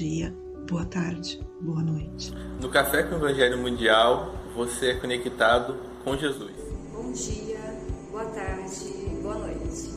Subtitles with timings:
[0.00, 0.34] Bom dia,
[0.66, 2.32] boa tarde, boa noite.
[2.58, 6.52] No Café com o Evangelho Mundial, você é conectado com Jesus.
[6.90, 7.60] Bom dia,
[8.10, 8.86] boa tarde,
[9.20, 9.90] boa noite.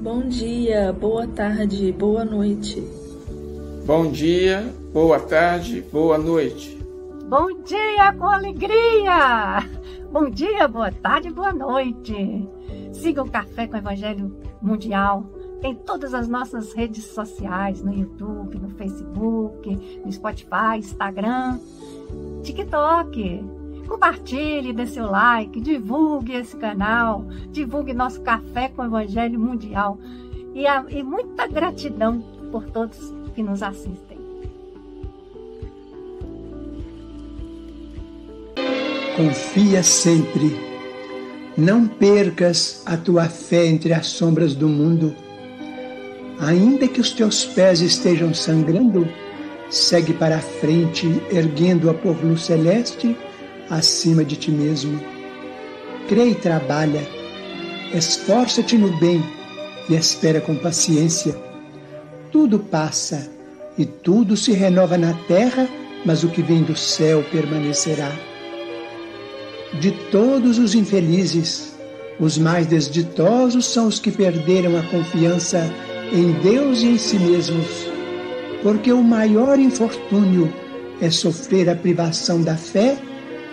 [0.00, 2.80] Bom dia, boa tarde, boa noite.
[3.84, 6.78] Bom dia, boa tarde, boa noite.
[7.28, 9.68] Bom dia com alegria!
[10.12, 12.48] Bom dia, boa tarde, boa noite.
[12.92, 18.58] Siga o Café com o Evangelho Mundial em todas as nossas redes sociais, no YouTube,
[18.58, 21.58] no Facebook, no Spotify, Instagram,
[22.42, 23.44] TikTok.
[23.86, 29.98] Compartilhe, dê seu like, divulgue esse canal, divulgue nosso Café com o Evangelho Mundial.
[30.54, 32.20] E, a, e muita gratidão
[32.52, 34.18] por todos que nos assistem.
[39.16, 40.56] Confia sempre.
[41.56, 45.14] Não percas a tua fé entre as sombras do mundo.
[46.40, 49.06] Ainda que os teus pés estejam sangrando,
[49.70, 53.16] segue para a frente, erguendo-a por luz celeste
[53.68, 55.00] acima de ti mesmo.
[56.08, 57.06] Crê e trabalha.
[57.94, 59.22] Esforça-te no bem
[59.88, 61.36] e espera com paciência.
[62.32, 63.30] Tudo passa
[63.76, 65.68] e tudo se renova na terra,
[66.04, 68.10] mas o que vem do céu permanecerá
[69.78, 71.74] de todos os infelizes,
[72.18, 75.72] os mais desditosos são os que perderam a confiança
[76.12, 77.86] em Deus e em si mesmos,
[78.62, 80.52] porque o maior infortúnio
[81.00, 82.98] é sofrer a privação da fé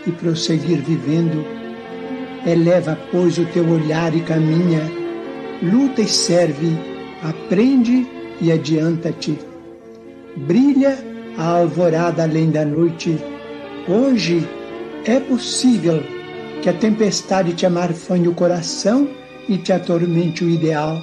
[0.06, 1.46] e prosseguir vivendo.
[2.46, 4.81] Eleva, pois, o teu olhar e caminha,
[5.62, 6.76] luta e serve,
[7.22, 8.08] aprende
[8.42, 9.38] e adianta-te.
[10.36, 10.98] Brilha
[11.38, 13.18] a alvorada além da noite.
[13.88, 14.48] Hoje
[15.06, 16.02] é possível
[16.62, 19.08] que a tempestade te amarfanhe o coração
[19.48, 20.98] e te atormente o ideal,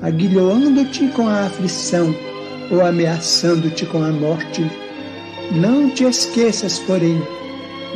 [0.00, 2.14] aguilhoando-te com a aflição
[2.70, 4.62] ou ameaçando-te com a morte.
[5.50, 7.20] Não te esqueças, porém,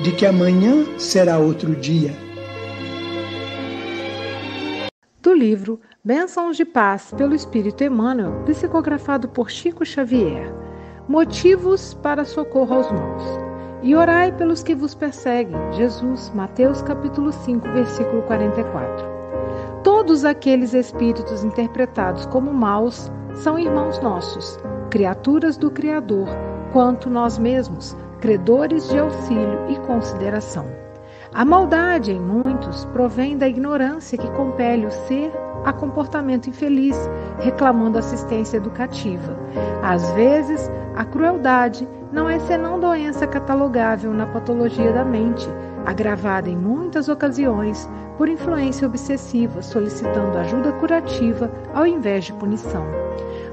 [0.02, 2.14] de que amanhã será outro dia.
[5.22, 10.54] Do livro Bênçãos de Paz pelo Espírito Emmanuel, psicografado por Chico Xavier.
[11.08, 13.22] Motivos para socorro aos maus.
[13.82, 15.56] E orai pelos que vos perseguem.
[15.72, 19.15] Jesus, Mateus capítulo 5, versículo 44.
[19.86, 24.58] Todos aqueles espíritos interpretados como maus são irmãos nossos,
[24.90, 26.26] criaturas do Criador,
[26.72, 30.66] quanto nós mesmos, credores de auxílio e consideração.
[31.32, 35.30] A maldade em muitos provém da ignorância que compele o ser
[35.64, 36.96] a comportamento infeliz,
[37.38, 39.38] reclamando assistência educativa.
[39.84, 45.48] Às vezes, a crueldade não é senão doença catalogável na patologia da mente,
[45.86, 47.88] agravada em muitas ocasiões
[48.18, 52.84] por influência obsessiva, solicitando ajuda curativa ao invés de punição.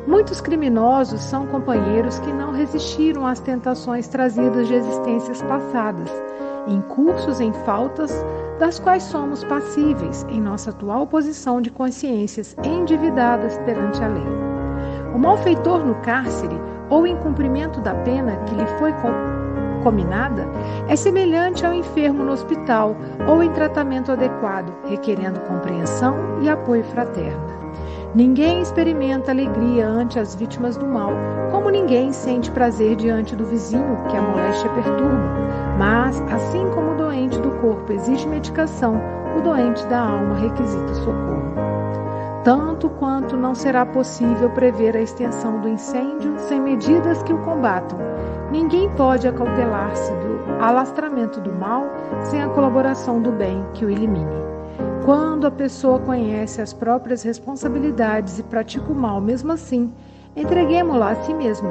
[0.07, 6.09] Muitos criminosos são companheiros que não resistiram às tentações trazidas de existências passadas,
[6.67, 8.11] incursos em faltas
[8.59, 14.27] das quais somos passíveis em nossa atual posição de consciências endividadas perante a lei.
[15.13, 18.91] O malfeitor no cárcere ou em cumprimento da pena que lhe foi
[19.83, 20.47] combinada
[20.87, 22.95] é semelhante ao enfermo no hospital
[23.27, 27.53] ou em tratamento adequado, requerendo compreensão e apoio fraterno.
[28.15, 31.11] Ninguém experimenta alegria ante as vítimas do mal,
[31.51, 35.43] como ninguém sente prazer diante do vizinho que a moléstia perturba.
[35.77, 39.01] Mas, assim como o doente do corpo exige medicação,
[39.35, 41.53] o doente da alma requisita socorro
[42.43, 48.12] tanto quanto não será possível prever a extensão do incêndio sem medidas que o combatam.
[48.53, 51.85] Ninguém pode acautelar-se do alastramento do mal
[52.21, 54.29] sem a colaboração do bem que o elimine.
[55.03, 59.91] Quando a pessoa conhece as próprias responsabilidades e pratica o mal mesmo assim,
[60.35, 61.67] entreguemo-la a si mesmo,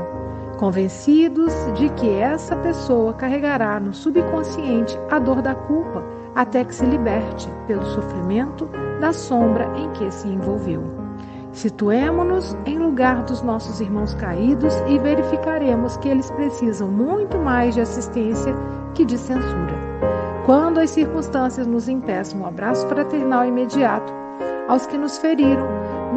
[0.58, 6.02] convencidos de que essa pessoa carregará no subconsciente a dor da culpa
[6.34, 8.68] até que se liberte pelo sofrimento
[9.00, 11.01] da sombra em que se envolveu.
[11.52, 17.82] Situemo-nos em lugar dos nossos irmãos caídos e verificaremos que eles precisam muito mais de
[17.82, 18.54] assistência
[18.94, 19.74] que de censura.
[20.46, 24.12] Quando as circunstâncias nos impeçam um abraço fraternal imediato
[24.66, 25.68] aos que nos feriram,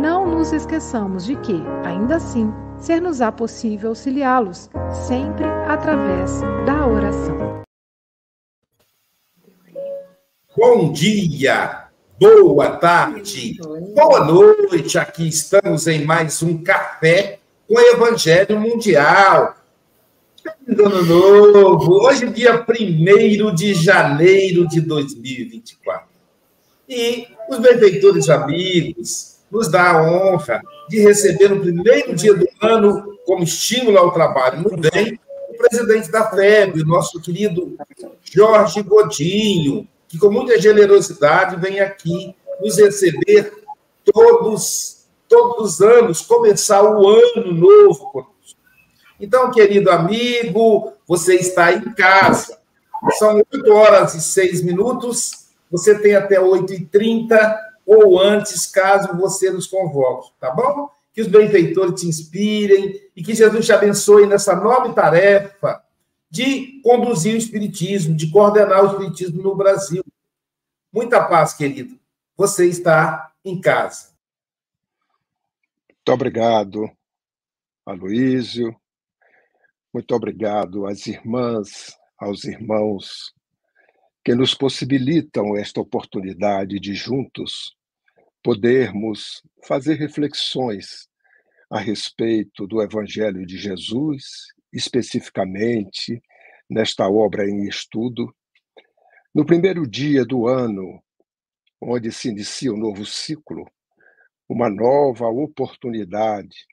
[0.01, 4.69] não nos esqueçamos de que, ainda assim, ser-nos-á possível auxiliá-los,
[5.07, 7.63] sempre através da oração.
[10.57, 11.84] Bom dia,
[12.19, 13.59] boa tarde,
[13.93, 14.97] boa noite.
[14.97, 19.57] Aqui estamos em mais um café com o Evangelho Mundial.
[20.67, 26.07] Ano novo, hoje, dia 1 de janeiro de 2024.
[26.87, 33.17] E os benfeitores amigos nos dá a honra de receber no primeiro dia do ano
[33.25, 35.19] como estímulo ao trabalho no bem,
[35.49, 37.75] o presidente da FEB, o nosso querido
[38.23, 43.51] Jorge Godinho, que com muita generosidade vem aqui nos receber
[44.05, 48.59] todos, todos os anos, começar o ano novo conosco.
[49.19, 52.57] Então, querido amigo, você está em casa.
[53.19, 55.47] São 8 horas e 6 minutos.
[55.69, 60.89] Você tem até 8h30 ou antes, caso você nos convoque, tá bom?
[61.13, 65.84] Que os benfeitores te inspirem e que Jesus te abençoe nessa nobre tarefa
[66.29, 70.03] de conduzir o Espiritismo, de coordenar o Espiritismo no Brasil.
[70.91, 71.99] Muita paz, querido.
[72.35, 74.13] Você está em casa.
[75.89, 76.89] Muito obrigado,
[77.85, 78.75] Aloísio.
[79.93, 83.33] Muito obrigado às irmãs, aos irmãos
[84.23, 87.75] que nos possibilitam esta oportunidade de juntos
[88.43, 91.07] podermos fazer reflexões
[91.69, 96.21] a respeito do Evangelho de Jesus, especificamente
[96.69, 98.35] nesta obra em estudo.
[99.33, 101.01] No primeiro dia do ano,
[101.81, 103.65] onde se inicia um novo ciclo,
[104.47, 106.67] uma nova oportunidade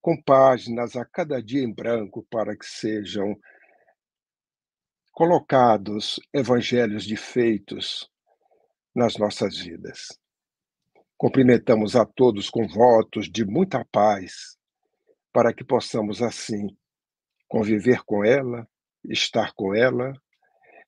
[0.00, 3.38] com páginas a cada dia em branco para que sejam
[5.12, 8.08] colocados evangelhos de feitos
[8.94, 10.18] nas nossas vidas.
[11.16, 14.56] Cumprimentamos a todos com votos de muita paz,
[15.32, 16.68] para que possamos assim
[17.48, 18.68] conviver com ela,
[19.04, 20.12] estar com ela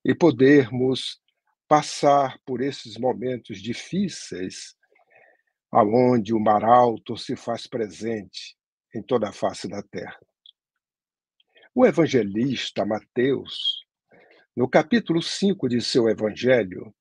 [0.05, 1.21] e podermos
[1.67, 4.75] passar por esses momentos difíceis
[5.71, 8.57] aonde o mar alto se faz presente
[8.95, 10.19] em toda a face da terra.
[11.73, 13.87] O evangelista Mateus,
[14.57, 16.93] no capítulo 5 de seu evangelho,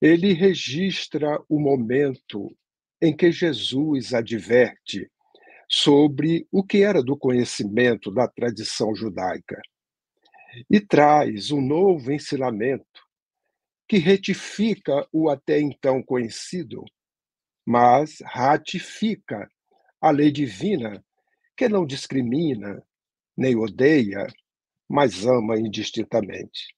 [0.00, 2.54] ele registra o momento
[3.00, 5.10] em que Jesus adverte
[5.68, 9.60] sobre o que era do conhecimento da tradição judaica
[10.70, 13.04] e traz um novo ensinamento
[13.88, 16.84] que retifica o até então conhecido,
[17.64, 19.48] mas ratifica
[20.00, 21.04] a lei divina
[21.56, 22.82] que não discrimina
[23.36, 24.26] nem odeia,
[24.88, 26.74] mas ama indistintamente.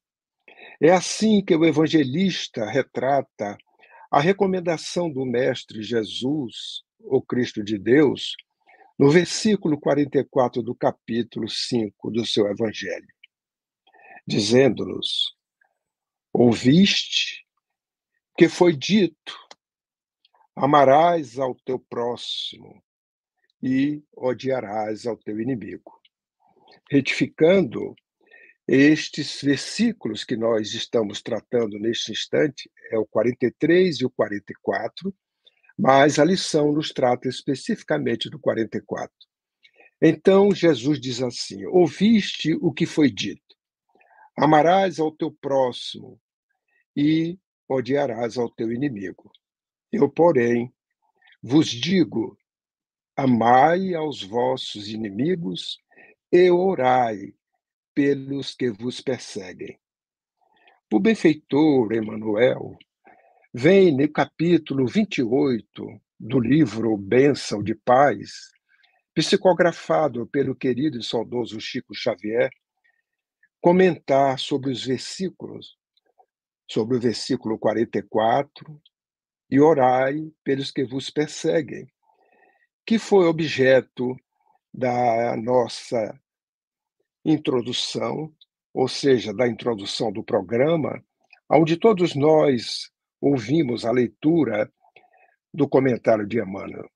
[0.80, 3.56] É assim que o evangelista retrata
[4.10, 8.34] a recomendação do Mestre Jesus, o Cristo de Deus,
[8.98, 13.06] no versículo 44 do capítulo 5 do seu evangelho,
[14.26, 15.36] dizendo-nos:
[16.32, 17.46] Ouviste
[18.36, 19.38] que foi dito:
[20.56, 22.82] amarás ao teu próximo
[23.62, 25.92] e odiarás ao teu inimigo.
[26.90, 27.94] Retificando
[28.66, 35.14] estes versículos que nós estamos tratando neste instante, é o 43 e o 44,
[35.78, 39.10] mas a lição nos trata especificamente do 44.
[40.00, 43.56] Então Jesus diz assim: Ouviste o que foi dito,
[44.36, 46.20] amarás ao teu próximo
[46.96, 49.30] e odiarás ao teu inimigo.
[49.92, 50.72] Eu, porém,
[51.42, 52.36] vos digo
[53.20, 55.76] Amai aos vossos inimigos
[56.30, 57.34] e orai
[57.92, 59.76] pelos que vos perseguem.
[60.92, 62.78] O benfeitor Emanuel
[63.52, 68.50] vem no capítulo 28 do livro Bênção de Paz,
[69.14, 72.50] psicografado pelo querido e saudoso Chico Xavier,
[73.60, 75.76] comentar sobre os versículos,
[76.70, 78.80] sobre o versículo 44,
[79.50, 81.86] e orai pelos que vos perseguem
[82.86, 84.16] que foi objeto
[84.72, 86.18] da nossa
[87.22, 88.32] introdução,
[88.72, 91.02] ou seja, da introdução do programa,
[91.50, 92.90] onde todos nós
[93.20, 94.72] ouvimos a leitura
[95.52, 96.88] do comentário de Emmanuel.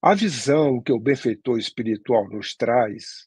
[0.00, 3.24] A visão que o benfeitor espiritual nos traz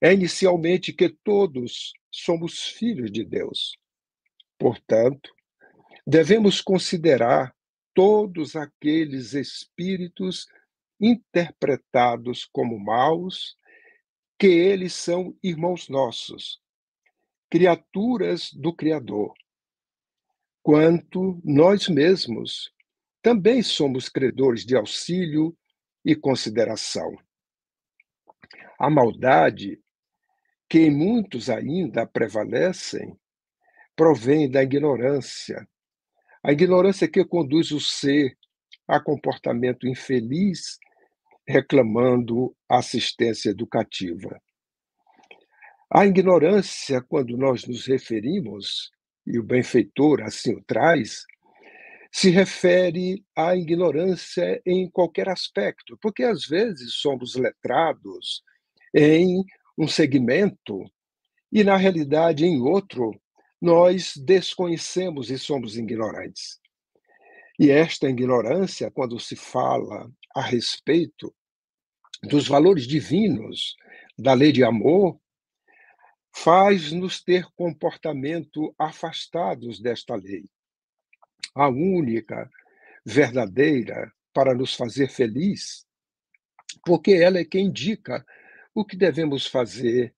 [0.00, 3.76] é inicialmente que todos somos filhos de Deus.
[4.58, 5.30] Portanto,
[6.06, 7.54] devemos considerar
[7.92, 10.46] todos aqueles espíritos
[11.00, 13.56] interpretados como maus,
[14.38, 16.60] que eles são irmãos nossos,
[17.50, 19.32] criaturas do Criador,
[20.66, 22.72] quanto nós mesmos
[23.22, 25.56] também somos credores de auxílio
[26.04, 27.16] e consideração.
[28.76, 29.80] A maldade,
[30.68, 33.16] que em muitos ainda prevalecem,
[33.94, 35.68] provém da ignorância.
[36.42, 38.36] A ignorância que conduz o ser
[38.88, 40.80] a comportamento infeliz
[41.46, 44.42] reclamando assistência educativa.
[45.88, 48.90] A ignorância, quando nós nos referimos,
[49.26, 51.24] e o benfeitor assim o traz,
[52.12, 58.42] se refere à ignorância em qualquer aspecto, porque às vezes somos letrados
[58.94, 59.44] em
[59.76, 60.82] um segmento
[61.52, 63.12] e, na realidade, em outro,
[63.60, 66.58] nós desconhecemos e somos ignorantes.
[67.58, 71.34] E esta ignorância, quando se fala a respeito
[72.22, 73.74] dos valores divinos
[74.18, 75.18] da lei de amor,
[76.36, 80.44] faz-nos ter comportamento afastados desta lei.
[81.54, 82.50] A única
[83.04, 85.86] verdadeira para nos fazer feliz,
[86.84, 88.24] porque ela é quem indica
[88.74, 90.14] o que devemos fazer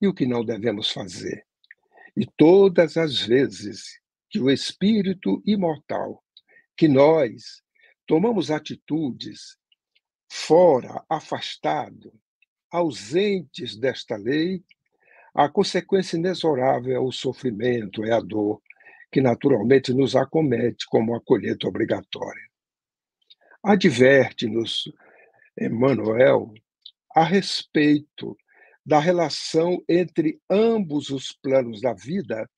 [0.00, 1.46] e o que não devemos fazer.
[2.16, 6.22] E todas as vezes que o espírito imortal,
[6.76, 7.62] que nós
[8.06, 9.56] tomamos atitudes
[10.28, 12.12] fora, afastado,
[12.72, 14.64] ausentes desta lei,
[15.34, 18.60] a consequência inexorável é o sofrimento, é a dor,
[19.10, 22.42] que naturalmente nos acomete como a colheita obrigatória.
[23.62, 24.90] Adverte-nos
[25.58, 26.52] Emmanuel
[27.14, 28.36] a respeito
[28.84, 32.48] da relação entre ambos os planos da vida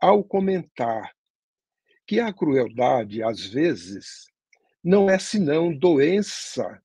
[0.00, 1.12] ao comentar
[2.06, 4.26] que a crueldade, às vezes,
[4.82, 6.80] não é senão doença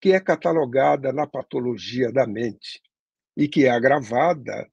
[0.00, 2.80] que é catalogada na patologia da mente
[3.36, 4.70] e que é agravada,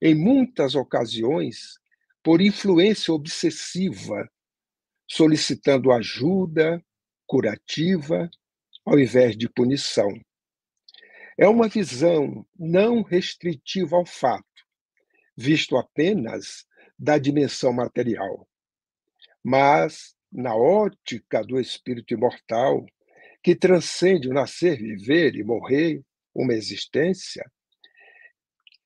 [0.00, 1.78] em muitas ocasiões,
[2.22, 4.30] por influência obsessiva,
[5.08, 6.82] solicitando ajuda
[7.26, 8.30] curativa
[8.84, 10.08] ao invés de punição.
[11.38, 14.44] É uma visão não restritiva ao fato,
[15.36, 16.66] visto apenas
[16.98, 18.46] da dimensão material,
[19.42, 22.84] mas na ótica do espírito imortal,
[23.42, 26.02] que transcende o nascer, viver e morrer,
[26.34, 27.44] uma existência,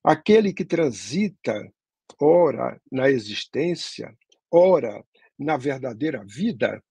[0.04, 1.72] aquele que transita,
[2.20, 4.14] ora na existência,
[4.50, 5.02] ora
[5.38, 6.82] na verdadeira vida,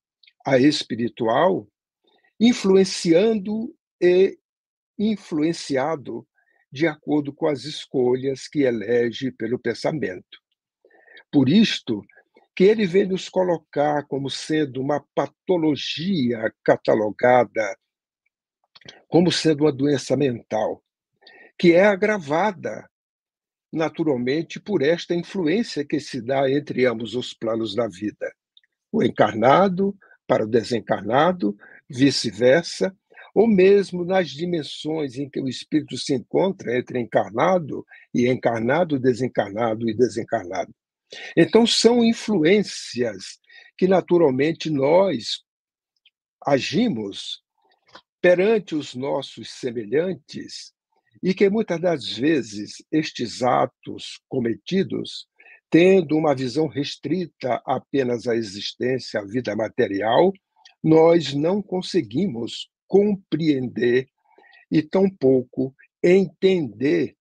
[0.46, 1.68] a espiritual,
[2.40, 4.38] influenciando e
[4.98, 6.28] influenciado
[6.72, 10.42] de acordo com as escolhas que elege pelo pensamento.
[11.32, 12.04] Por isto,
[12.56, 17.78] que ele vem nos colocar como sendo uma patologia catalogada
[19.08, 20.84] como sendo uma doença mental,
[21.58, 22.90] que é agravada
[23.74, 28.32] naturalmente por esta influência que se dá entre ambos os planos da vida.
[28.92, 31.58] O encarnado para o desencarnado,
[31.90, 32.96] vice-versa,
[33.34, 39.90] ou mesmo nas dimensões em que o espírito se encontra entre encarnado e encarnado, desencarnado
[39.90, 40.72] e desencarnado.
[41.36, 43.40] Então, são influências
[43.76, 45.42] que, naturalmente, nós
[46.46, 47.42] agimos
[48.22, 50.74] perante os nossos semelhantes
[51.24, 55.26] e que muitas das vezes estes atos cometidos,
[55.70, 60.34] tendo uma visão restrita apenas à existência, à vida material,
[60.84, 64.10] nós não conseguimos compreender
[64.70, 67.16] e tampouco entender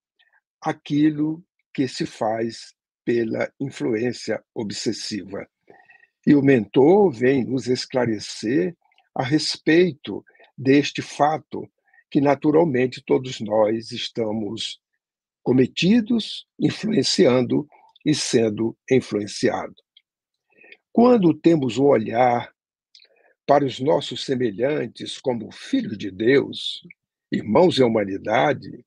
[0.60, 1.40] aquilo
[1.72, 5.46] que se faz pela influência obsessiva.
[6.26, 8.76] E o mentor vem nos esclarecer
[9.14, 10.24] a respeito
[10.58, 11.70] deste fato
[12.12, 14.78] que naturalmente todos nós estamos
[15.42, 17.66] cometidos, influenciando
[18.04, 19.74] e sendo influenciado.
[20.92, 22.54] Quando temos o olhar
[23.46, 26.86] para os nossos semelhantes como filhos de Deus,
[27.30, 28.84] irmãos em humanidade,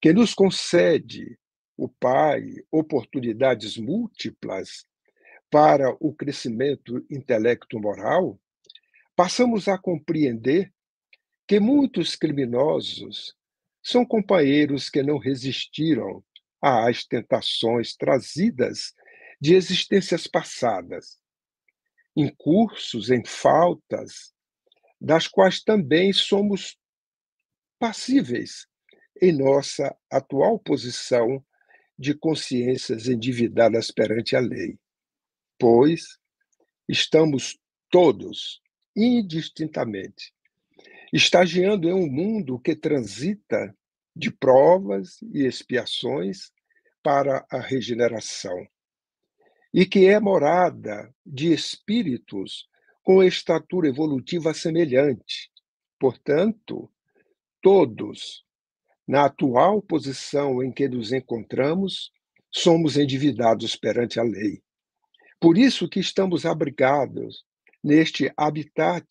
[0.00, 1.38] que nos concede
[1.76, 4.86] o Pai oportunidades múltiplas
[5.50, 8.40] para o crescimento intelecto-moral,
[9.14, 10.72] passamos a compreender
[11.48, 13.34] que muitos criminosos
[13.82, 16.22] são companheiros que não resistiram
[16.60, 18.92] às tentações trazidas
[19.40, 21.18] de existências passadas
[22.14, 24.34] em cursos, em faltas,
[25.00, 26.76] das quais também somos
[27.78, 28.66] passíveis
[29.22, 31.42] em nossa atual posição
[31.98, 34.78] de consciências endividadas perante a lei.
[35.58, 36.18] Pois
[36.86, 37.58] estamos
[37.90, 38.60] todos,
[38.94, 40.34] indistintamente,
[41.12, 43.74] estagiando em um mundo que transita
[44.14, 46.50] de provas e expiações
[47.02, 48.66] para a regeneração
[49.72, 52.66] e que é morada de espíritos
[53.02, 55.50] com estatura evolutiva semelhante.
[55.98, 56.90] Portanto,
[57.62, 58.44] todos,
[59.06, 62.10] na atual posição em que nos encontramos,
[62.50, 64.62] somos endividados perante a lei.
[65.40, 67.44] Por isso que estamos abrigados
[67.82, 69.06] neste habitat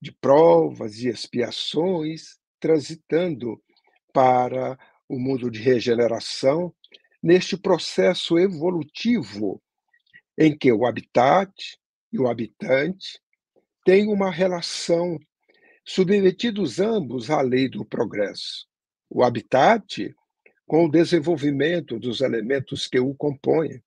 [0.00, 3.62] de provas e expiações, transitando
[4.12, 4.78] para
[5.08, 6.74] o mundo de regeneração
[7.22, 9.62] neste processo evolutivo
[10.38, 11.52] em que o habitat
[12.12, 13.20] e o habitante
[13.84, 15.18] têm uma relação
[15.84, 18.66] submetidos ambos à lei do progresso.
[19.08, 20.14] o habitat
[20.66, 23.82] com o desenvolvimento dos elementos que o compõem.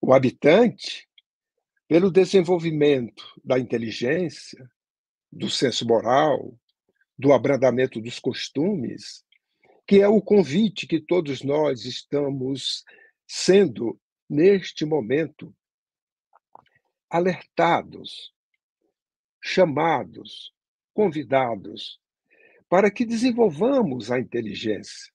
[0.00, 1.07] O habitante,
[1.88, 4.70] pelo desenvolvimento da inteligência,
[5.32, 6.54] do senso moral,
[7.18, 9.24] do abrandamento dos costumes,
[9.86, 12.84] que é o convite que todos nós estamos
[13.26, 15.54] sendo, neste momento,
[17.08, 18.34] alertados,
[19.42, 20.52] chamados,
[20.92, 21.98] convidados,
[22.68, 25.10] para que desenvolvamos a inteligência,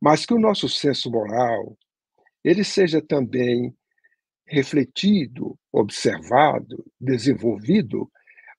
[0.00, 1.76] mas que o nosso senso moral
[2.42, 3.76] ele seja também
[4.48, 8.10] refletido, observado, desenvolvido,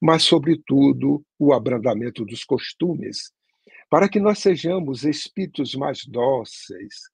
[0.02, 3.32] mas, sobretudo, o abrandamento dos costumes,
[3.90, 7.10] para que nós sejamos espíritos mais dóceis,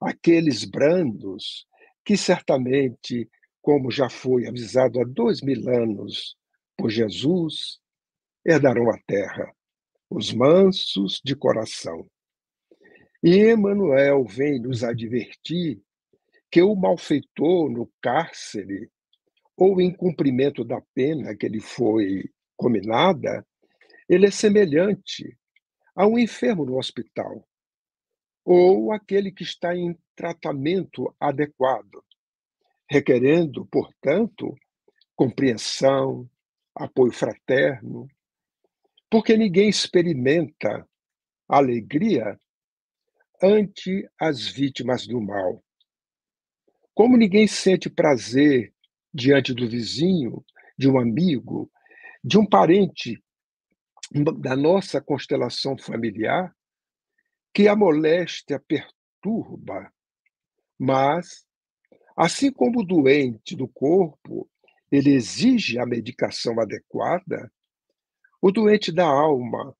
[0.00, 1.66] aqueles brandos
[2.04, 3.28] que certamente,
[3.62, 6.36] como já foi avisado há dois mil anos
[6.76, 7.78] por Jesus,
[8.44, 9.52] herdarão a terra,
[10.10, 12.06] os mansos de coração.
[13.22, 15.80] E Emmanuel vem nos advertir
[16.54, 18.88] que o malfeitor no cárcere
[19.56, 23.44] ou em cumprimento da pena que lhe foi combinada,
[24.08, 25.36] ele é semelhante
[25.96, 27.44] a um enfermo no hospital
[28.44, 32.04] ou aquele que está em tratamento adequado,
[32.88, 34.54] requerendo, portanto,
[35.16, 36.30] compreensão,
[36.72, 38.06] apoio fraterno,
[39.10, 40.88] porque ninguém experimenta
[41.48, 42.40] alegria
[43.42, 45.63] ante as vítimas do mal.
[46.94, 48.72] Como ninguém sente prazer
[49.12, 50.44] diante do vizinho,
[50.78, 51.70] de um amigo,
[52.22, 53.22] de um parente
[54.38, 56.54] da nossa constelação familiar,
[57.52, 59.92] que a moléstia perturba,
[60.78, 61.44] mas,
[62.16, 64.48] assim como o doente do corpo,
[64.90, 67.52] ele exige a medicação adequada,
[68.40, 69.74] o doente da alma,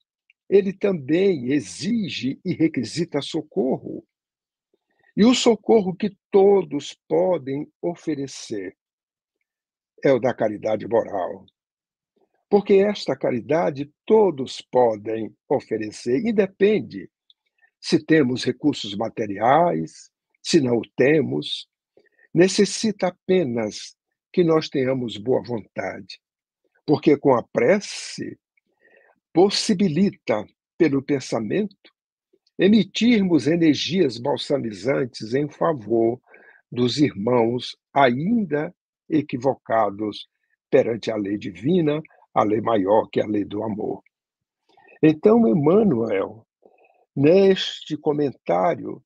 [0.49, 4.05] ele também exige e requisita socorro.
[5.17, 8.77] E o socorro que todos podem oferecer
[10.03, 11.47] é o da caridade moral.
[12.51, 17.11] Porque esta caridade todos podem oferecer, independe
[17.81, 20.11] se temos recursos materiais,
[20.43, 21.69] se não temos,
[22.33, 23.97] necessita apenas
[24.33, 26.21] que nós tenhamos boa vontade.
[26.87, 28.39] Porque com a prece
[29.33, 30.45] possibilita,
[30.77, 31.94] pelo pensamento,
[32.59, 36.21] emitirmos energias balsamizantes em favor
[36.71, 38.75] dos irmãos ainda
[39.09, 40.29] equivocados
[40.71, 42.03] perante a lei divina,
[42.35, 44.03] a lei maior que a lei do amor.
[45.03, 46.47] Então, Emmanuel,
[47.15, 49.03] neste comentário,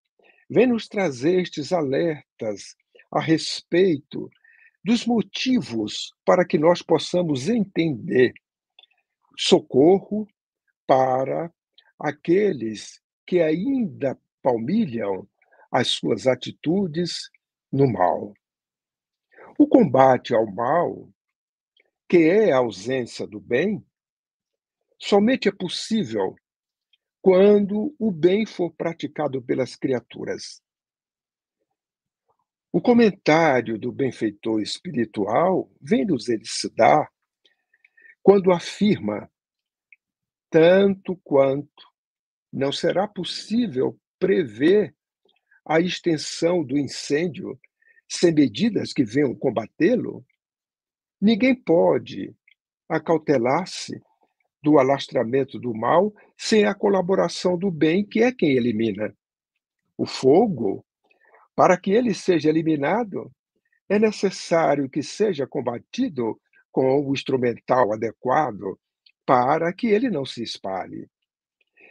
[0.49, 2.77] vem nos trazer estes alertas
[3.11, 4.31] a respeito
[4.85, 8.33] dos motivos para que nós possamos entender
[9.37, 10.27] socorro
[10.87, 11.53] para
[11.99, 15.29] aqueles que ainda palmilham
[15.71, 17.31] as suas atitudes
[17.71, 18.33] no mal.
[19.59, 21.07] O combate ao mal,
[22.09, 23.87] que é a ausência do bem,
[24.99, 26.35] somente é possível
[27.21, 30.63] quando o bem for praticado pelas criaturas.
[32.73, 37.13] O comentário do benfeitor espiritual vem nos elucidar
[38.23, 39.31] quando afirma
[40.49, 41.88] tanto quanto
[42.53, 44.95] não será possível prever
[45.65, 47.59] a extensão do incêndio
[48.09, 50.25] sem medidas que venham combatê-lo,
[51.21, 52.35] ninguém pode
[52.89, 54.01] acautelar-se
[54.63, 59.15] do alastramento do mal sem a colaboração do bem, que é quem elimina.
[59.97, 60.85] O fogo,
[61.55, 63.31] para que ele seja eliminado,
[63.89, 68.79] é necessário que seja combatido com o instrumental adequado
[69.27, 71.09] para que ele não se espalhe.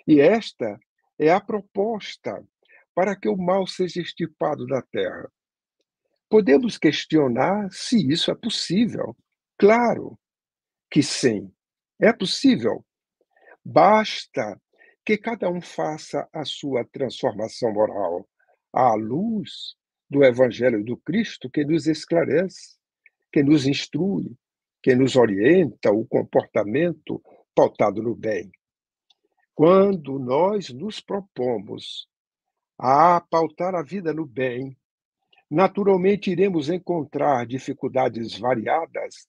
[0.08, 0.80] E esta
[1.20, 2.41] é a proposta
[2.96, 5.30] para que o mal seja estipado da terra.
[6.30, 9.15] Podemos questionar se isso é possível.
[9.58, 10.17] Claro
[10.89, 11.52] que sim,
[12.00, 12.86] é possível.
[13.63, 14.60] Basta
[15.06, 18.28] que cada um faça a sua transformação moral
[18.74, 19.76] à luz
[20.10, 22.78] do Evangelho do Cristo que nos esclarece,
[23.32, 24.36] que nos instrui,
[24.82, 27.22] que nos orienta o comportamento
[27.54, 28.52] pautado no bem.
[29.58, 32.08] Quando nós nos propomos
[32.78, 34.78] a pautar a vida no bem,
[35.50, 39.28] naturalmente iremos encontrar dificuldades variadas,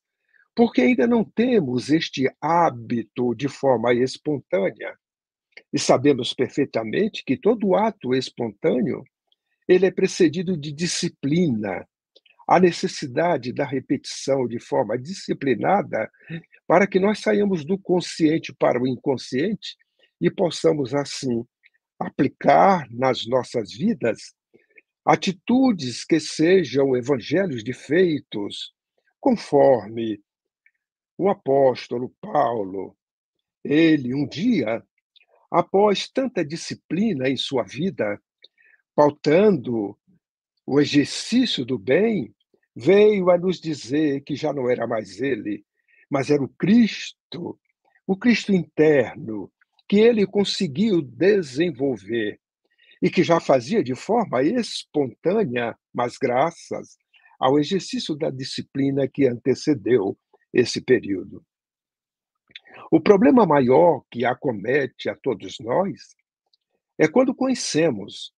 [0.55, 4.99] porque ainda não temos este hábito de forma espontânea.
[5.73, 9.03] E sabemos perfeitamente que todo ato espontâneo
[9.67, 11.88] ele é precedido de disciplina,
[12.47, 16.11] a necessidade da repetição de forma disciplinada
[16.67, 19.75] para que nós saiamos do consciente para o inconsciente
[20.20, 21.44] e possamos, assim,
[21.98, 24.35] aplicar nas nossas vidas
[25.09, 28.74] atitudes que sejam evangelhos de feitos,
[29.18, 30.20] conforme
[31.16, 32.94] o apóstolo Paulo.
[33.64, 34.83] Ele, um dia,
[35.50, 38.20] após tanta disciplina em sua vida,
[38.94, 39.98] pautando
[40.66, 42.35] o exercício do bem,
[42.76, 45.64] veio a nos dizer que já não era mais ele,
[46.11, 47.59] mas era o Cristo,
[48.07, 49.50] o Cristo interno,
[49.88, 52.38] que ele conseguiu desenvolver
[53.01, 56.96] e que já fazia de forma espontânea, mas graças
[57.38, 60.18] ao exercício da disciplina que antecedeu
[60.53, 61.44] esse período.
[62.90, 66.16] O problema maior que acomete a todos nós
[66.98, 68.33] é quando conhecemos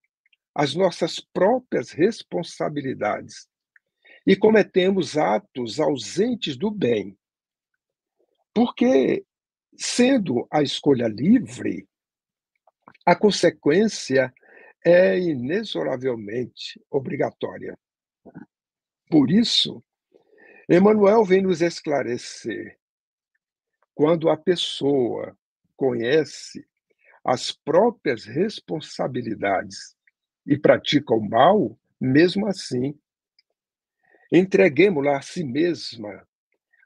[0.54, 3.48] as nossas próprias responsabilidades
[4.26, 7.16] e cometemos atos ausentes do bem.
[8.52, 9.24] Porque,
[9.80, 11.88] sendo a escolha livre,
[13.06, 14.32] a consequência
[14.84, 17.78] é inexoravelmente obrigatória.
[19.08, 19.82] Por isso,
[20.68, 22.78] Emmanuel vem nos esclarecer.
[23.94, 25.34] Quando a pessoa
[25.76, 26.66] conhece
[27.24, 29.96] as próprias responsabilidades
[30.46, 32.98] e pratica o mal, mesmo assim,
[34.30, 36.26] entreguemos-la a si mesma,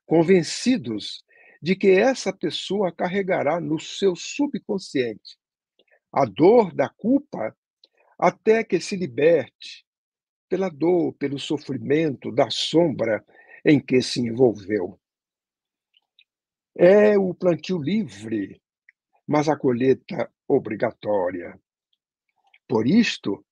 [0.07, 1.25] convencidos
[1.65, 5.39] de que essa pessoa carregará no seu subconsciente
[6.13, 7.57] a dor da culpa
[8.19, 9.83] até que se liberte
[10.47, 13.25] pela dor, pelo sofrimento da sombra
[13.65, 15.01] em que se envolveu.
[16.77, 18.61] É o plantio livre,
[19.27, 21.59] mas a colheita obrigatória.
[22.69, 23.43] Por isto,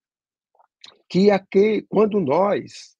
[1.09, 2.95] que aqui, quando nós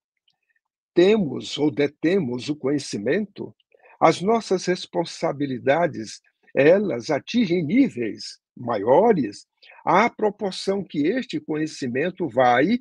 [0.95, 3.55] temos ou detemos o conhecimento,
[4.03, 6.21] as nossas responsabilidades,
[6.53, 9.47] elas atingem níveis maiores.
[9.85, 12.81] À proporção que este conhecimento vai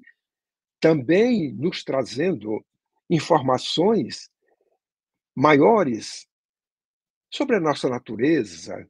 [0.79, 2.65] também nos trazendo
[3.07, 4.31] informações
[5.35, 6.25] maiores
[7.31, 8.89] sobre a nossa natureza,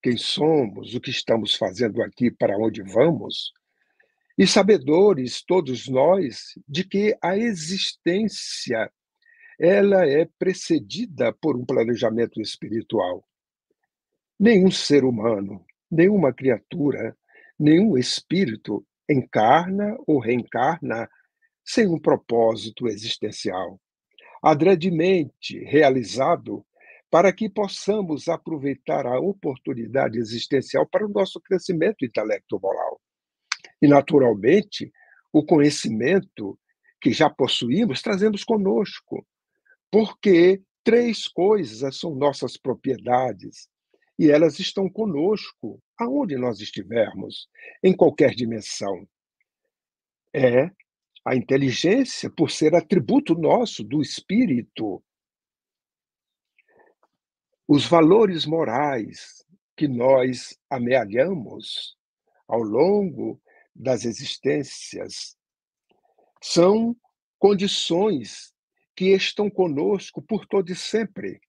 [0.00, 3.52] quem somos, o que estamos fazendo aqui, para onde vamos,
[4.38, 8.88] e sabedores todos nós de que a existência
[9.58, 13.24] ela é precedida por um planejamento espiritual.
[14.38, 17.16] Nenhum ser humano, nenhuma criatura,
[17.58, 21.08] nenhum espírito encarna ou reencarna
[21.64, 23.80] sem um propósito existencial,
[24.42, 26.64] adredemente realizado
[27.10, 33.00] para que possamos aproveitar a oportunidade existencial para o nosso crescimento intelecto-moral.
[33.80, 34.92] E, naturalmente,
[35.32, 36.58] o conhecimento
[37.00, 39.24] que já possuímos trazemos conosco,
[39.94, 43.68] porque três coisas são nossas propriedades
[44.18, 47.48] e elas estão conosco aonde nós estivermos,
[47.80, 49.08] em qualquer dimensão.
[50.34, 50.68] É
[51.24, 55.00] a inteligência, por ser atributo nosso do espírito,
[57.68, 61.96] os valores morais que nós amealhamos
[62.48, 63.40] ao longo
[63.72, 65.36] das existências
[66.42, 66.96] são
[67.38, 68.53] condições
[68.96, 71.40] que estão conosco por todo e sempre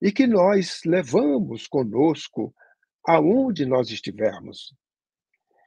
[0.00, 2.54] e que nós levamos conosco
[3.06, 4.74] aonde nós estivermos.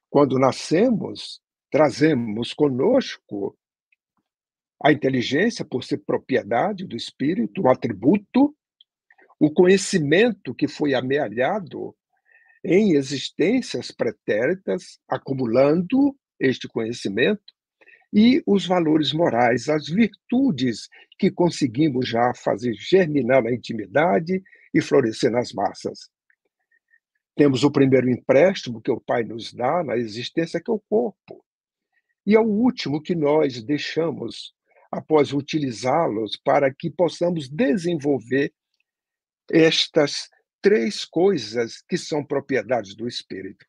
[0.09, 3.57] Quando nascemos, trazemos conosco
[4.83, 8.55] a inteligência por ser propriedade do espírito, um atributo,
[9.39, 11.95] o conhecimento que foi amealhado
[12.63, 17.52] em existências pretéritas, acumulando este conhecimento,
[18.13, 25.31] e os valores morais, as virtudes que conseguimos já fazer germinar na intimidade e florescer
[25.31, 26.11] nas massas.
[27.35, 31.43] Temos o primeiro empréstimo que o Pai nos dá na existência, que é o corpo.
[32.23, 34.53] E é o último que nós deixamos
[34.91, 38.53] após utilizá-los para que possamos desenvolver
[39.51, 40.29] estas
[40.61, 43.65] três coisas que são propriedades do espírito: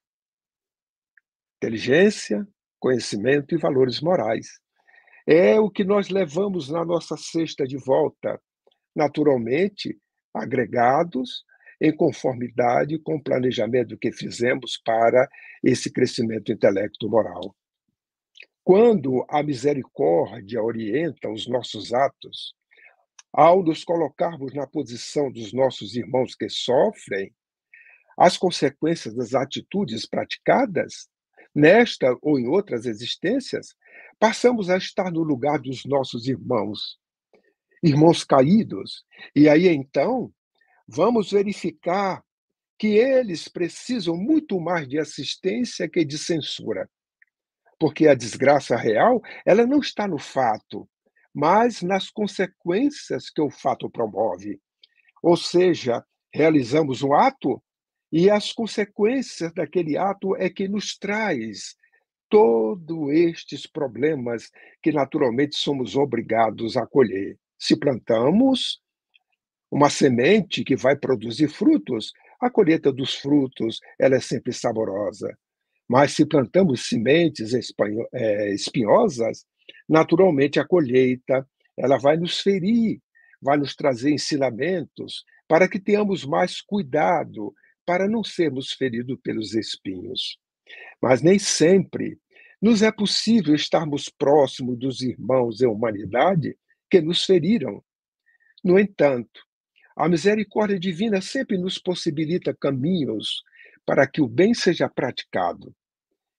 [1.56, 2.46] inteligência,
[2.84, 4.60] conhecimento e valores morais.
[5.26, 8.38] É o que nós levamos na nossa cesta de volta,
[8.94, 9.98] naturalmente
[10.34, 11.46] agregados
[11.80, 15.26] em conformidade com o planejamento que fizemos para
[15.62, 17.56] esse crescimento intelecto-moral.
[18.62, 22.54] Quando a misericórdia orienta os nossos atos,
[23.32, 27.34] ao nos colocarmos na posição dos nossos irmãos que sofrem,
[28.18, 31.08] as consequências das atitudes praticadas
[31.54, 33.74] nesta ou em outras existências,
[34.18, 36.98] passamos a estar no lugar dos nossos irmãos,
[37.82, 39.04] irmãos caídos.
[39.34, 40.32] E aí então,
[40.88, 42.22] vamos verificar
[42.78, 46.90] que eles precisam muito mais de assistência que de censura.
[47.78, 50.88] Porque a desgraça real, ela não está no fato,
[51.32, 54.60] mas nas consequências que o fato promove.
[55.22, 57.62] Ou seja, realizamos um ato
[58.16, 61.74] e as consequências daquele ato é que nos traz
[62.28, 67.36] todos estes problemas que naturalmente somos obrigados a colher.
[67.58, 68.80] Se plantamos
[69.68, 75.36] uma semente que vai produzir frutos, a colheita dos frutos ela é sempre saborosa.
[75.88, 77.52] Mas se plantamos sementes
[78.12, 79.44] é, espinhosas,
[79.88, 81.44] naturalmente a colheita
[81.76, 83.00] ela vai nos ferir,
[83.42, 87.52] vai nos trazer ensinamentos para que tenhamos mais cuidado
[87.84, 90.38] para não sermos feridos pelos espinhos.
[91.00, 92.18] Mas nem sempre
[92.60, 96.56] nos é possível estarmos próximos dos irmãos em humanidade
[96.90, 97.84] que nos feriram.
[98.62, 99.42] No entanto,
[99.96, 103.42] a misericórdia divina sempre nos possibilita caminhos
[103.84, 105.74] para que o bem seja praticado.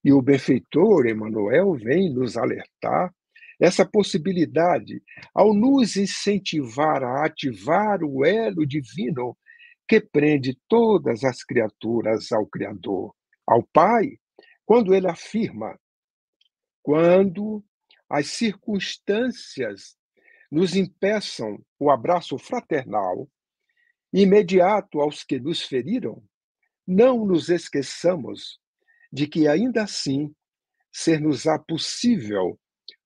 [0.03, 3.13] E o benfeitor Emmanuel vem nos alertar
[3.59, 5.01] essa possibilidade
[5.33, 9.37] ao nos incentivar a ativar o elo divino
[9.87, 13.15] que prende todas as criaturas ao Criador,
[13.47, 14.19] ao Pai,
[14.65, 15.79] quando ele afirma:
[16.81, 17.63] quando
[18.09, 19.95] as circunstâncias
[20.51, 23.29] nos impeçam o abraço fraternal,
[24.13, 26.23] imediato aos que nos feriram,
[26.87, 28.59] não nos esqueçamos
[29.11, 30.33] de que ainda assim
[30.91, 32.59] ser-nos-á possível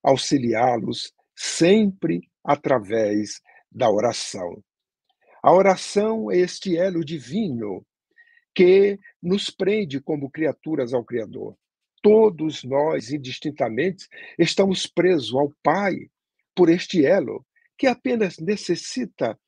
[0.04, 4.64] auxiliá-los sempre através da oração.
[5.42, 7.86] A oração é este elo divino
[8.54, 11.56] que nos prende como criaturas ao Criador.
[12.02, 16.10] Todos nós, indistintamente, estamos presos ao Pai
[16.56, 17.46] por este elo,
[17.78, 19.40] que apenas necessita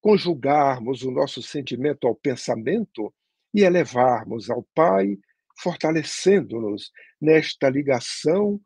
[0.00, 3.12] conjugarmos o nosso sentimento ao pensamento
[3.52, 5.18] e elevarmos ao Pai,
[5.58, 8.60] fortalecendo-nos nesta ligação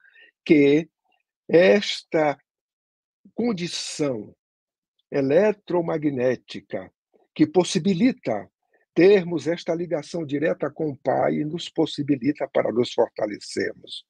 [0.44, 0.88] que
[1.48, 2.38] esta
[3.34, 4.34] condição
[5.10, 6.90] eletromagnética
[7.34, 8.50] que possibilita
[8.94, 14.04] termos esta ligação direta com o Pai e nos possibilita para nos fortalecermos.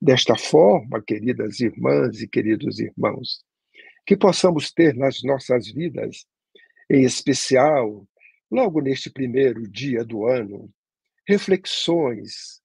[0.00, 3.44] Desta forma, queridas irmãs e queridos irmãos,
[4.06, 6.24] que possamos ter nas nossas vidas,
[6.88, 8.06] em especial,
[8.50, 10.70] logo neste primeiro dia do ano,
[11.26, 12.60] reflexões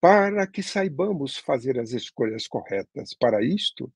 [0.00, 3.14] para que saibamos fazer as escolhas corretas.
[3.18, 3.92] Para isto,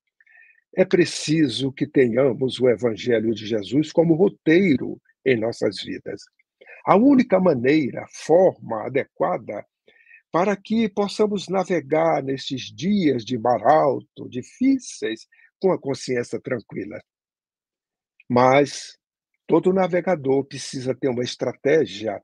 [0.75, 6.23] é preciso que tenhamos o Evangelho de Jesus como roteiro em nossas vidas.
[6.85, 9.65] A única maneira, forma adequada
[10.33, 15.27] para que possamos navegar nesses dias de mar alto, difíceis,
[15.61, 16.99] com a consciência tranquila.
[18.29, 18.99] Mas
[19.47, 22.21] todo navegador precisa ter uma estratégia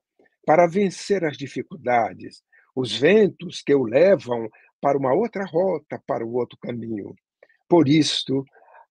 [0.46, 2.42] para vencer as dificuldades,
[2.74, 4.48] os ventos que o levam
[4.80, 7.14] para uma outra rota, para o outro caminho.
[7.68, 8.44] Por isto,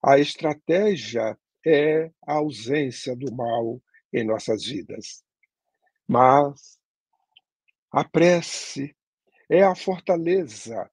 [0.04, 3.82] a estratégia é a ausência do mal
[4.14, 5.24] em nossas vidas.
[6.08, 6.78] Mas
[7.92, 8.96] a prece
[9.50, 10.90] é a fortaleza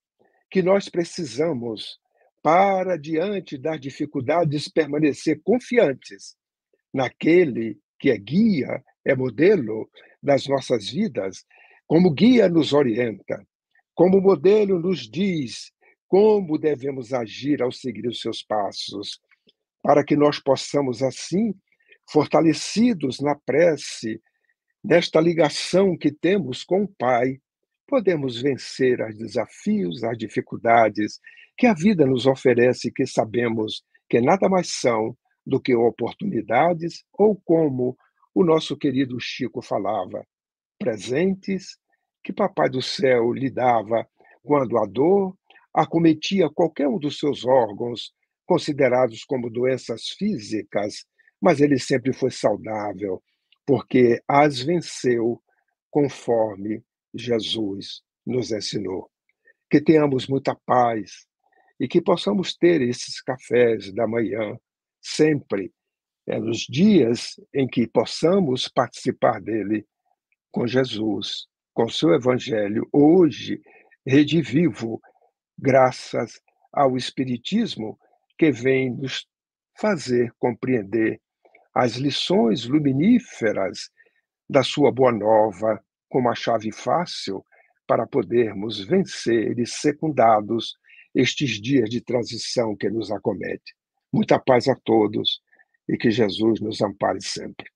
[0.50, 1.98] que nós precisamos
[2.42, 6.36] para, diante das dificuldades, permanecer confiantes
[6.92, 9.90] naquele que é guia, é modelo
[10.22, 11.44] das nossas vidas,
[11.86, 13.46] como guia nos orienta,
[13.94, 15.72] como modelo nos diz
[16.14, 19.20] como devemos agir ao seguir os seus passos,
[19.82, 21.52] para que nós possamos, assim,
[22.08, 24.22] fortalecidos na prece,
[24.84, 27.40] nesta ligação que temos com o Pai,
[27.84, 31.18] podemos vencer os desafios, as dificuldades
[31.58, 37.34] que a vida nos oferece, que sabemos que nada mais são do que oportunidades, ou
[37.44, 37.98] como
[38.32, 40.24] o nosso querido Chico falava,
[40.78, 41.76] presentes
[42.22, 44.06] que Papai do Céu lhe dava
[44.44, 45.36] quando a dor,
[45.74, 48.12] acometia qualquer um dos seus órgãos,
[48.46, 51.04] considerados como doenças físicas,
[51.40, 53.22] mas ele sempre foi saudável,
[53.66, 55.42] porque as venceu
[55.90, 56.82] conforme
[57.14, 59.10] Jesus nos ensinou.
[59.68, 61.26] Que tenhamos muita paz
[61.80, 64.56] e que possamos ter esses cafés da manhã
[65.00, 65.72] sempre,
[66.26, 69.86] é, nos dias em que possamos participar dele
[70.50, 73.60] com Jesus, com seu evangelho, hoje,
[74.06, 75.00] redivivo
[75.58, 76.40] graças
[76.72, 77.98] ao Espiritismo,
[78.38, 79.26] que vem nos
[79.78, 81.20] fazer compreender
[81.74, 83.90] as lições luminíferas
[84.48, 87.44] da sua boa nova como a chave fácil
[87.86, 90.76] para podermos vencer e secundados
[91.14, 93.74] estes dias de transição que nos acomete.
[94.12, 95.40] Muita paz a todos
[95.88, 97.73] e que Jesus nos ampare sempre.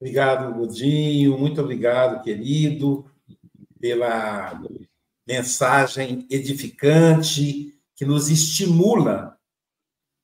[0.00, 1.36] Obrigado, Godinho.
[1.36, 3.10] Muito obrigado, querido,
[3.80, 4.60] pela
[5.26, 9.36] mensagem edificante que nos estimula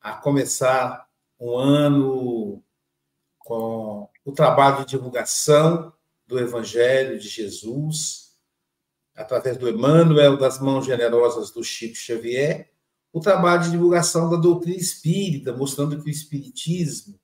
[0.01, 1.09] a começar
[1.41, 2.63] um ano
[3.39, 5.93] com o trabalho de divulgação
[6.27, 8.37] do Evangelho de Jesus,
[9.15, 12.71] através do Emmanuel, das mãos generosas do Chico Xavier,
[13.13, 17.19] o trabalho de divulgação da doutrina espírita, mostrando que o Espiritismo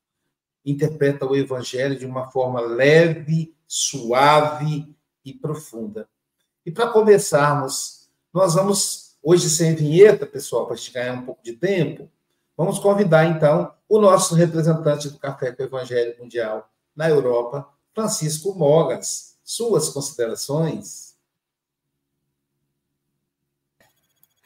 [0.65, 4.93] interpreta o Evangelho de uma forma leve, suave
[5.25, 6.07] e profunda.
[6.65, 11.43] E para começarmos, nós vamos, hoje sem vinheta, pessoal, para a gente ganhar um pouco
[11.43, 12.09] de tempo,
[12.55, 18.53] vamos convidar então o nosso representante do Café com o Evangelho Mundial na Europa, Francisco
[18.53, 19.37] Mogas.
[19.43, 21.15] Suas considerações?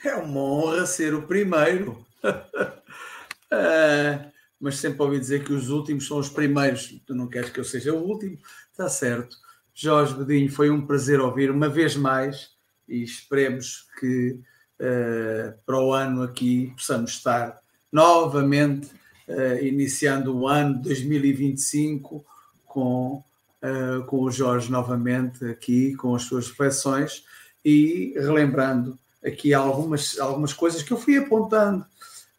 [0.04, 2.04] É uma honra ser o primeiro.
[3.52, 7.00] é, mas sempre ouvi dizer que os últimos são os primeiros.
[7.06, 8.38] Tu não queres que eu seja o último?
[8.72, 9.38] Está certo.
[9.74, 12.52] Jorge Godinho, foi um prazer ouvir uma vez mais
[12.88, 14.40] e esperemos que
[14.80, 17.60] uh, para o ano aqui possamos estar
[17.92, 18.88] novamente
[19.28, 22.26] uh, iniciando o ano 2025
[22.66, 23.24] com,
[23.62, 27.26] uh, com o Jorge novamente aqui, com as suas reflexões
[27.64, 31.86] e relembrando aqui algumas, algumas coisas que eu fui apontando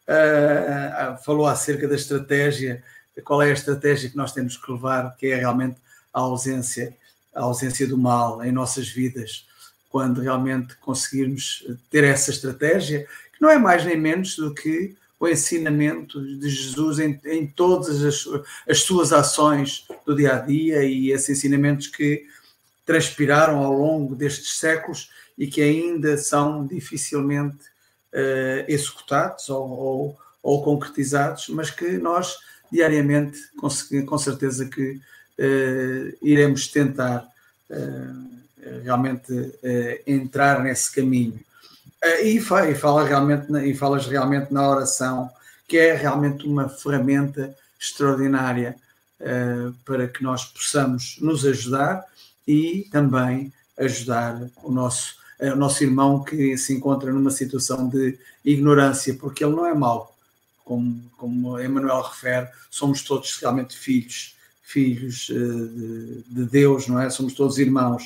[0.07, 2.83] uh, falou acerca da estratégia,
[3.23, 5.77] qual é a estratégia que nós temos que levar, que é realmente
[6.13, 6.95] a ausência,
[7.33, 9.47] a ausência do mal em nossas vidas,
[9.89, 15.27] quando realmente conseguirmos ter essa estratégia, que não é mais nem menos do que o
[15.27, 18.27] ensinamento de Jesus em, em todas as,
[18.69, 22.25] as, suas ações do dia a dia e esses ensinamentos que
[22.85, 27.65] transpiraram ao longo destes séculos e que ainda são dificilmente
[28.67, 32.37] executados ou, ou, ou, concretizados, mas que nós
[32.71, 33.69] diariamente, com,
[34.05, 37.25] com certeza que uh, iremos tentar
[37.69, 38.37] uh,
[38.83, 39.31] realmente
[40.05, 41.39] entrar nesse caminho.
[42.21, 45.29] e, fa, e, fala realmente, e falas realmente na oração,
[45.65, 48.75] que é realmente uma ferramenta extraordinária
[49.85, 52.03] para que nós possamos nos ajudar
[52.45, 59.13] e também ajudar o nosso o nosso irmão que se encontra numa situação de ignorância,
[59.13, 60.15] porque ele não é mau,
[60.63, 67.09] como, como Emmanuel refere, somos todos realmente filhos, filhos uh, de, de, Deus, não é?
[67.09, 68.03] Somos todos irmãos.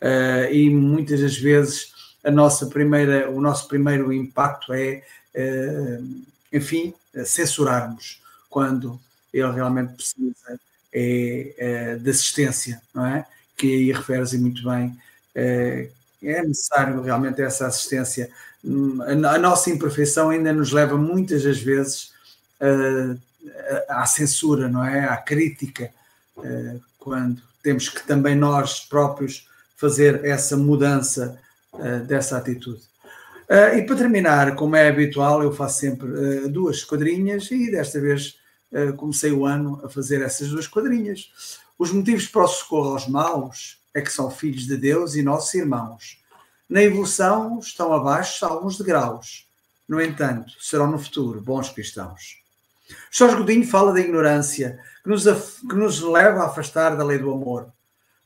[0.00, 1.92] Uh, e muitas das vezes
[2.24, 5.02] a nossa primeira, o nosso primeiro impacto é,
[5.34, 6.92] uh, enfim,
[7.24, 9.00] censurarmos quando
[9.32, 10.60] ele realmente precisa
[10.92, 13.26] é, de assistência, não é?
[13.56, 14.94] Que aí refere-se muito bem
[15.34, 15.88] é
[16.22, 18.30] necessário realmente essa assistência.
[19.26, 22.12] A nossa imperfeição ainda nos leva muitas das vezes
[23.88, 25.04] à censura, não é?
[25.04, 25.90] À crítica,
[26.98, 31.38] quando temos que também nós próprios fazer essa mudança
[32.06, 32.82] dessa atitude.
[33.76, 38.38] e para terminar, como é habitual, eu faço sempre duas quadrinhas e desta vez
[38.96, 41.58] comecei o ano a fazer essas duas quadrinhas.
[41.78, 45.52] Os motivos para o socorro aos maus é que são filhos de Deus e nossos
[45.54, 46.22] irmãos.
[46.68, 49.46] Na evolução estão abaixo alguns degraus.
[49.88, 52.40] No entanto, serão no futuro bons cristãos.
[53.10, 57.32] Jorge Godinho fala da ignorância que nos, que nos leva a afastar da lei do
[57.32, 57.72] amor.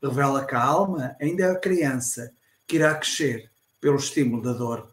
[0.02, 2.32] Revela que a alma ainda é a criança
[2.66, 3.50] que irá crescer
[3.80, 4.88] pelo estímulo da dor.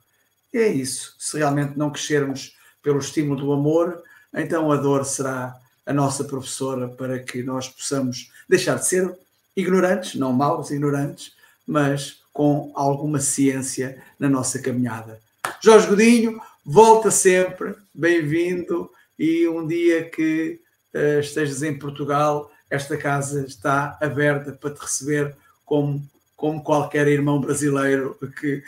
[0.54, 1.16] E é isso.
[1.20, 4.02] Se realmente não crescermos pelo estímulo do amor,
[4.34, 5.56] então a dor será
[5.86, 9.16] a nossa professora para que nós possamos deixar de ser
[9.56, 11.34] ignorantes, não maus, ignorantes,
[11.66, 15.22] mas com alguma ciência na nossa caminhada.
[15.62, 20.60] Jorge Godinho, volta sempre, bem-vindo e um dia que
[20.94, 26.04] uh, estejas em Portugal, esta casa está aberta para te receber como,
[26.36, 28.64] como qualquer irmão brasileiro, que,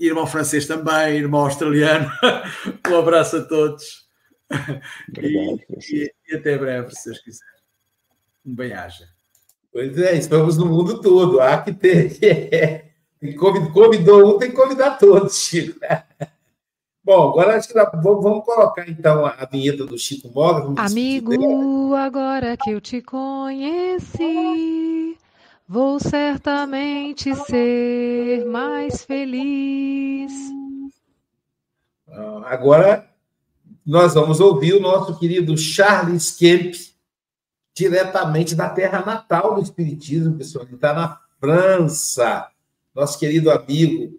[0.00, 2.10] irmão francês também, irmão australiano.
[2.90, 4.06] um abraço a todos.
[5.08, 5.60] Obrigado,
[5.90, 7.52] e, e, e até breve, se Deus quiser.
[8.44, 9.11] Um bem-aja.
[9.72, 11.40] Pois é, estamos no mundo todo.
[11.40, 12.92] Há que ter.
[13.72, 15.78] Convidou um, tem que convidar todos, Chico.
[17.04, 20.80] Bom, agora acho que vamos colocar então a vinheta do Chico Moga.
[20.80, 24.18] Amigo, agora que eu te conheci,
[25.66, 30.32] vou certamente ser mais feliz.
[32.44, 33.08] Agora
[33.84, 36.74] nós vamos ouvir o nosso querido Charles Kemp,
[37.74, 40.64] diretamente da terra natal do Espiritismo, pessoal.
[40.66, 42.48] Ele está na França,
[42.94, 44.18] nosso querido amigo.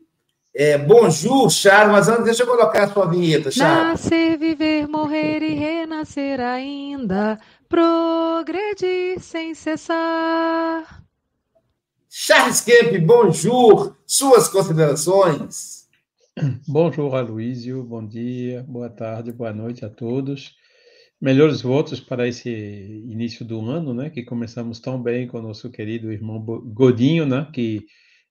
[0.56, 4.02] É, bonjour, Charles, mas antes deixa eu colocar a sua vinheta, Charles.
[4.02, 11.04] Nascer, viver, morrer e renascer ainda, progredir progredir sem cessar.
[12.10, 15.88] Charles Kemp, bonjour, suas considerações.
[16.68, 20.56] Bonjour, Aloísio, bom dia, boa tarde, boa noite a todos.
[21.24, 24.10] Melhores votos para esse início do ano, né?
[24.10, 27.48] Que começamos tão bem com o nosso querido irmão Godinho, né?
[27.54, 27.86] Que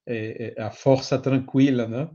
[0.07, 2.11] é, é a força tranquila, né?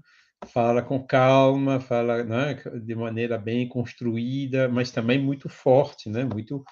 [0.45, 2.61] Fala com calma, fala né?
[2.85, 6.23] de maneira bem construída, mas também muito forte, né?
[6.23, 6.63] Muito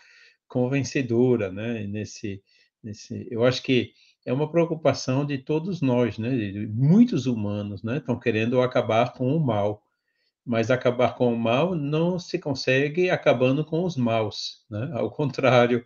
[0.47, 1.87] convencedora, né?
[1.87, 2.43] Nesse,
[2.83, 3.91] nesse, eu acho que
[4.23, 6.29] é uma preocupação de todos nós, né?
[6.69, 7.97] Muitos humanos, né?
[7.97, 9.81] Estão querendo acabar com o mal
[10.45, 14.91] mas acabar com o mal não se consegue acabando com os maus, né?
[14.93, 15.85] Ao contrário,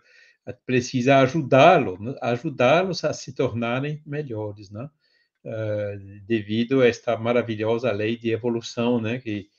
[0.65, 2.15] precisa ajudá-los, né?
[2.21, 4.89] ajudá-los a se tornarem melhores, né?
[5.45, 9.19] Uh, devido a esta maravilhosa lei de evolução, né?
[9.19, 9.49] Que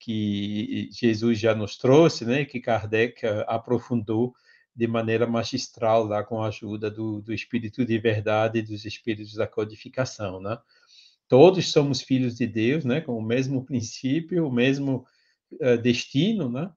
[0.00, 2.44] que Jesus já nos trouxe, né?
[2.44, 4.34] Que Kardec uh, aprofundou
[4.74, 9.34] de maneira magistral lá com a ajuda do, do Espírito de Verdade e dos Espíritos
[9.34, 10.56] da Codificação, né?
[11.28, 15.04] Todos somos filhos de Deus, né, com o mesmo princípio, o mesmo
[15.60, 16.70] uh, destino, né?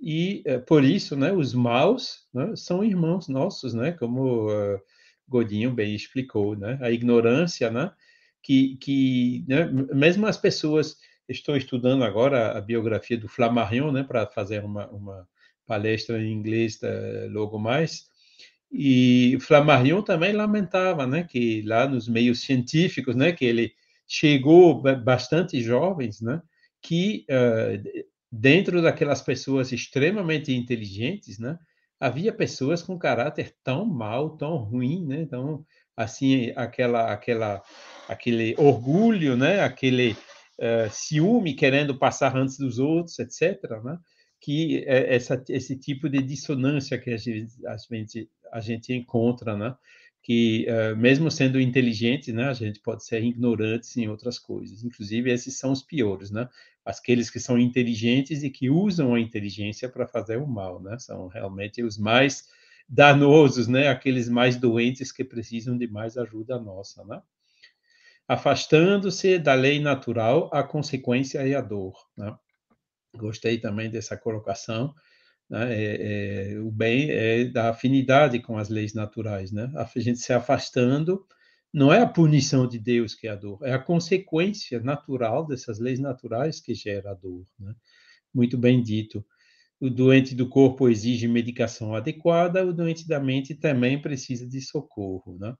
[0.00, 3.92] E uh, por isso, né, os maus né, são irmãos nossos, né?
[3.92, 4.80] Como uh,
[5.28, 6.78] Godinho bem explicou, né?
[6.80, 7.92] A ignorância, né?
[8.42, 10.96] Que, que né, mesmo as pessoas
[11.28, 15.28] estou estudando agora a biografia do Flammarion, né, para fazer uma, uma
[15.66, 16.80] palestra em inglês
[17.30, 18.06] logo mais.
[18.72, 23.74] E Flammarion também lamentava, né, que lá nos meios científicos, né, que ele
[24.08, 26.40] chegou bastante jovens, né,
[26.80, 31.58] que uh, dentro daquelas pessoas extremamente inteligentes, né,
[32.00, 35.62] havia pessoas com caráter tão mal, tão ruim, né, então
[35.94, 37.62] assim aquela aquela
[38.08, 43.98] aquele orgulho, né, aquele uh, ciúme querendo passar antes dos outros, etc., né,
[44.40, 49.56] que é essa, esse tipo de dissonância que a gente, a gente, a gente encontra,
[49.56, 49.74] né,
[50.22, 54.84] que uh, mesmo sendo inteligentes, né, a gente pode ser ignorantes em outras coisas.
[54.84, 56.48] Inclusive esses são os piores, né?
[56.84, 60.98] Aqueles que são inteligentes e que usam a inteligência para fazer o mal, né?
[60.98, 62.48] São realmente os mais
[62.88, 63.88] danosos, né?
[63.88, 67.22] Aqueles mais doentes que precisam de mais ajuda nossa, né?
[68.26, 72.36] Afastando-se da lei natural, a consequência é a dor, né?
[73.16, 74.94] Gostei também dessa colocação
[75.48, 75.74] né?
[75.74, 79.70] É, é, o bem é da afinidade com as leis naturais, né?
[79.74, 81.24] A gente se afastando
[81.72, 85.78] não é a punição de Deus que é a dor, é a consequência natural dessas
[85.78, 87.74] leis naturais que gera a dor, né?
[88.34, 89.24] Muito bem dito.
[89.80, 95.38] O doente do corpo exige medicação adequada, o doente da mente também precisa de socorro,
[95.38, 95.54] né?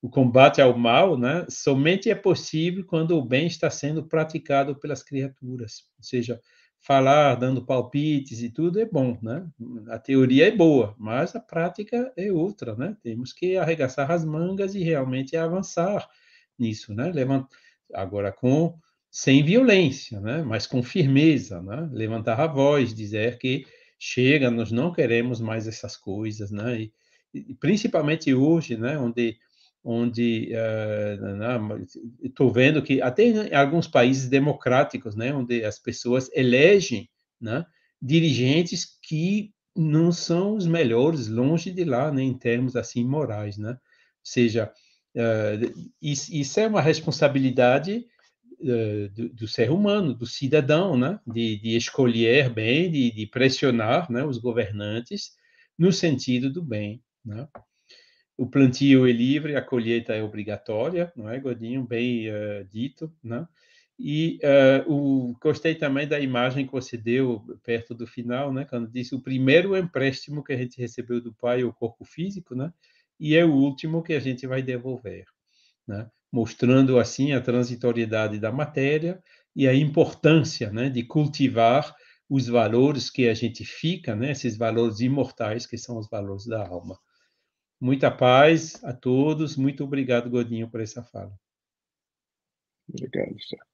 [0.00, 5.02] O combate ao mal, né, somente é possível quando o bem está sendo praticado pelas
[5.02, 6.40] criaturas, ou seja,
[6.80, 9.46] falar dando palpites e tudo é bom, né?
[9.88, 12.96] A teoria é boa, mas a prática é outra, né?
[13.02, 16.08] Temos que arregaçar as mangas e realmente avançar
[16.58, 17.10] nisso, né?
[17.12, 17.46] Levant...
[17.94, 18.78] Agora com
[19.10, 20.42] sem violência, né?
[20.42, 21.88] Mas com firmeza, né?
[21.92, 23.64] Levantar a voz, dizer que
[23.98, 26.80] chega, nós não queremos mais essas coisas, né?
[26.80, 26.92] E,
[27.34, 28.98] e principalmente hoje, né?
[28.98, 29.38] Onde
[29.90, 31.82] onde uh,
[32.22, 37.08] estou vendo que até em alguns países democráticos, né, onde as pessoas elegem
[37.40, 37.64] né,
[38.00, 43.70] dirigentes que não são os melhores, longe de lá, né, em termos assim morais, né?
[43.70, 43.76] Ou
[44.22, 44.70] seja,
[45.16, 48.04] uh, isso, isso, é uma responsabilidade
[48.60, 54.12] uh, do, do, ser humano, do cidadão, né, de, de escolher bem, de, de pressionar,
[54.12, 55.30] né, os governantes
[55.78, 57.48] no sentido do bem, né?
[58.38, 61.82] O plantio é livre, a colheita é obrigatória, não é, Godinho?
[61.82, 63.46] Bem uh, dito, né?
[63.98, 64.38] E
[64.86, 68.64] uh, o, gostei também da imagem que você deu perto do final, né?
[68.64, 72.54] Quando disse o primeiro empréstimo que a gente recebeu do pai é o corpo físico,
[72.54, 72.72] né?
[73.18, 75.24] E é o último que a gente vai devolver,
[75.84, 76.08] né?
[76.30, 79.20] Mostrando assim a transitoriedade da matéria
[79.56, 80.88] e a importância, né?
[80.88, 81.92] De cultivar
[82.30, 84.30] os valores que a gente fica, né?
[84.30, 86.96] Esses valores imortais que são os valores da alma.
[87.80, 89.56] Muita paz a todos.
[89.56, 91.32] Muito obrigado, Godinho, por essa fala.
[92.88, 93.64] Obrigado, senhor.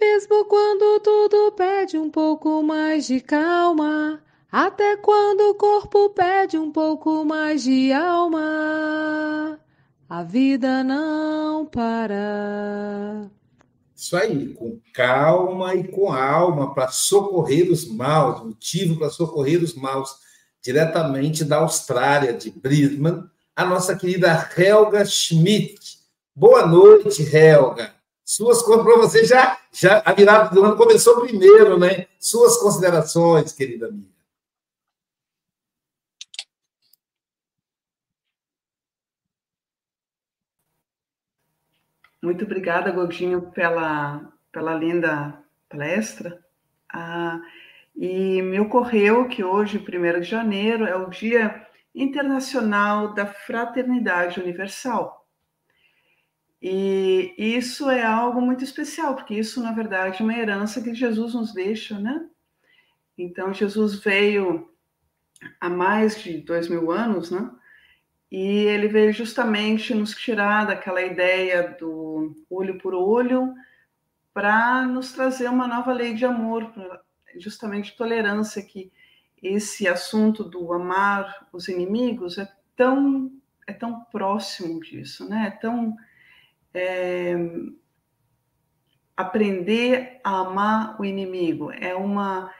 [0.00, 6.72] Mesmo quando tudo pede um pouco mais de calma, até quando o corpo pede um
[6.72, 9.60] pouco mais de alma,
[10.08, 13.28] a vida não para.
[13.94, 19.74] Isso aí, com calma e com alma, para socorrer os maus, motivo para socorrer os
[19.74, 20.27] maus
[20.68, 23.24] diretamente da Austrália, de Brisbane,
[23.56, 25.98] a nossa querida Helga Schmidt.
[26.36, 27.94] Boa noite, Helga.
[28.22, 32.06] Suas para você já, já a virada do ano começou primeiro, né?
[32.20, 34.10] Suas considerações, querida amiga.
[42.22, 46.38] Muito obrigada, Godinho, pela, pela linda palestra.
[46.92, 47.40] Ah,
[48.00, 55.26] e me ocorreu que hoje, 1 de janeiro, é o Dia Internacional da Fraternidade Universal.
[56.62, 61.34] E isso é algo muito especial, porque isso, na verdade, é uma herança que Jesus
[61.34, 62.24] nos deixa, né?
[63.16, 64.70] Então, Jesus veio
[65.60, 67.50] há mais de dois mil anos, né?
[68.30, 73.52] E ele veio justamente nos tirar daquela ideia do olho por olho
[74.32, 76.72] para nos trazer uma nova lei de amor,
[77.36, 78.92] justamente tolerância, que
[79.42, 83.32] esse assunto do amar os inimigos é tão
[83.66, 85.48] é tão próximo disso, né?
[85.48, 85.94] É tão
[86.72, 87.34] é,
[89.16, 92.52] aprender a amar o inimigo é uma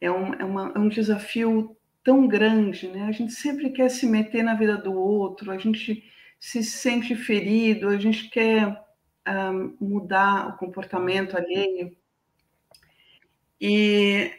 [0.00, 3.06] é um, é, uma, é um desafio tão grande, né?
[3.06, 6.04] A gente sempre quer se meter na vida do outro, a gente
[6.38, 8.76] se sente ferido, a gente quer um,
[9.24, 11.96] ah, mudar o comportamento alheio.
[13.60, 14.32] E,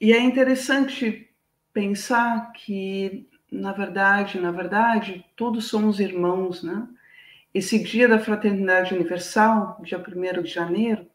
[0.00, 1.30] e é interessante
[1.72, 6.88] pensar que, na verdade, na verdade, todos somos irmãos, né?
[7.52, 11.06] Esse dia da Fraternidade Universal, dia 1 de janeiro,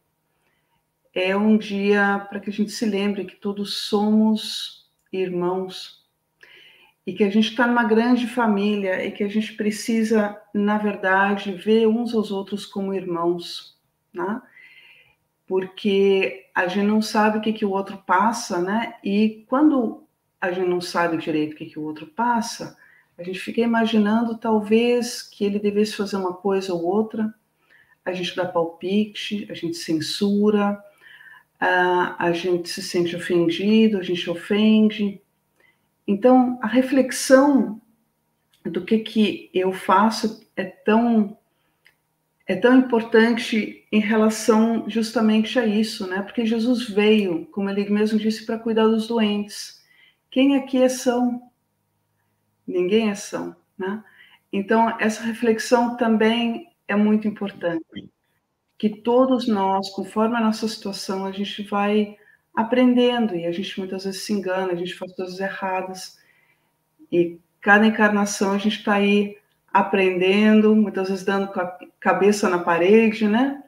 [1.14, 6.04] é um dia para que a gente se lembre que todos somos irmãos
[7.06, 11.52] e que a gente está numa grande família e que a gente precisa, na verdade,
[11.52, 13.78] ver uns aos outros como irmãos,
[14.14, 14.42] né?
[15.46, 18.96] Porque a gente não sabe o que, que o outro passa, né?
[19.04, 20.04] E quando
[20.40, 22.78] a gente não sabe direito o que, que o outro passa,
[23.18, 27.34] a gente fica imaginando talvez que ele devesse fazer uma coisa ou outra,
[28.04, 30.84] a gente dá palpite, a gente censura,
[31.60, 35.22] a gente se sente ofendido, a gente ofende.
[36.06, 37.82] Então, a reflexão
[38.66, 41.38] do que, que eu faço é tão
[42.46, 46.22] é tão importante em relação justamente a isso, né?
[46.22, 49.82] Porque Jesus veio, como ele mesmo disse, para cuidar dos doentes.
[50.30, 51.50] Quem aqui é são?
[52.68, 54.04] Ninguém é são, né?
[54.52, 58.12] Então, essa reflexão também é muito importante
[58.78, 62.18] que todos nós, conforme a nossa situação, a gente vai
[62.54, 66.20] aprendendo e a gente muitas vezes se engana, a gente faz coisas erradas.
[67.12, 69.38] E cada encarnação a gente está aí
[69.74, 71.52] aprendendo, muitas vezes dando
[72.00, 73.64] cabeça na parede, né?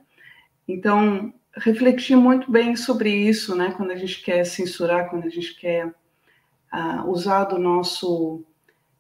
[0.68, 3.74] Então, refletir muito bem sobre isso, né?
[3.76, 8.44] Quando a gente quer censurar, quando a gente quer uh, usar do nosso,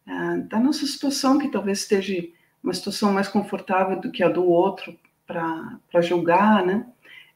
[0.08, 2.28] uh, da nossa situação, que talvez esteja
[2.64, 4.98] uma situação mais confortável do que a do outro,
[5.28, 6.86] para julgar, né?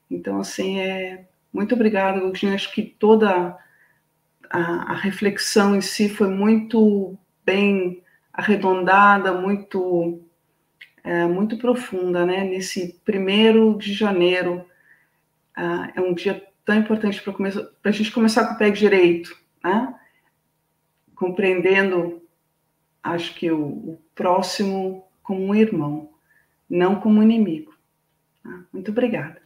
[0.10, 2.54] Então, assim, é muito obrigada, Agostinho.
[2.54, 3.58] Acho que toda
[4.50, 4.60] a,
[4.92, 8.04] a, reflexão em si foi muito bem
[8.40, 10.22] arredondada, muito
[11.04, 12.44] é, muito profunda, né?
[12.44, 14.66] Nesse primeiro de janeiro
[15.58, 20.00] uh, é um dia tão importante para a gente começar com o pé direito, né?
[21.16, 22.22] Compreendendo,
[23.04, 26.14] acho que o, o próximo como um irmão,
[26.70, 27.78] não como um inimigo.
[28.46, 29.42] Ah, muito obrigada.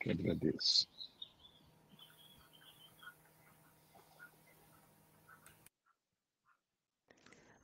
[0.00, 0.91] Que agradeço.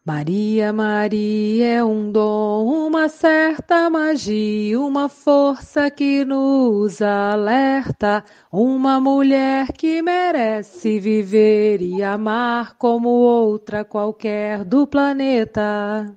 [0.08, 9.70] Maria, Maria é um dom, uma certa magia, uma força que nos alerta, uma mulher
[9.70, 16.16] que merece viver e amar como outra qualquer do planeta.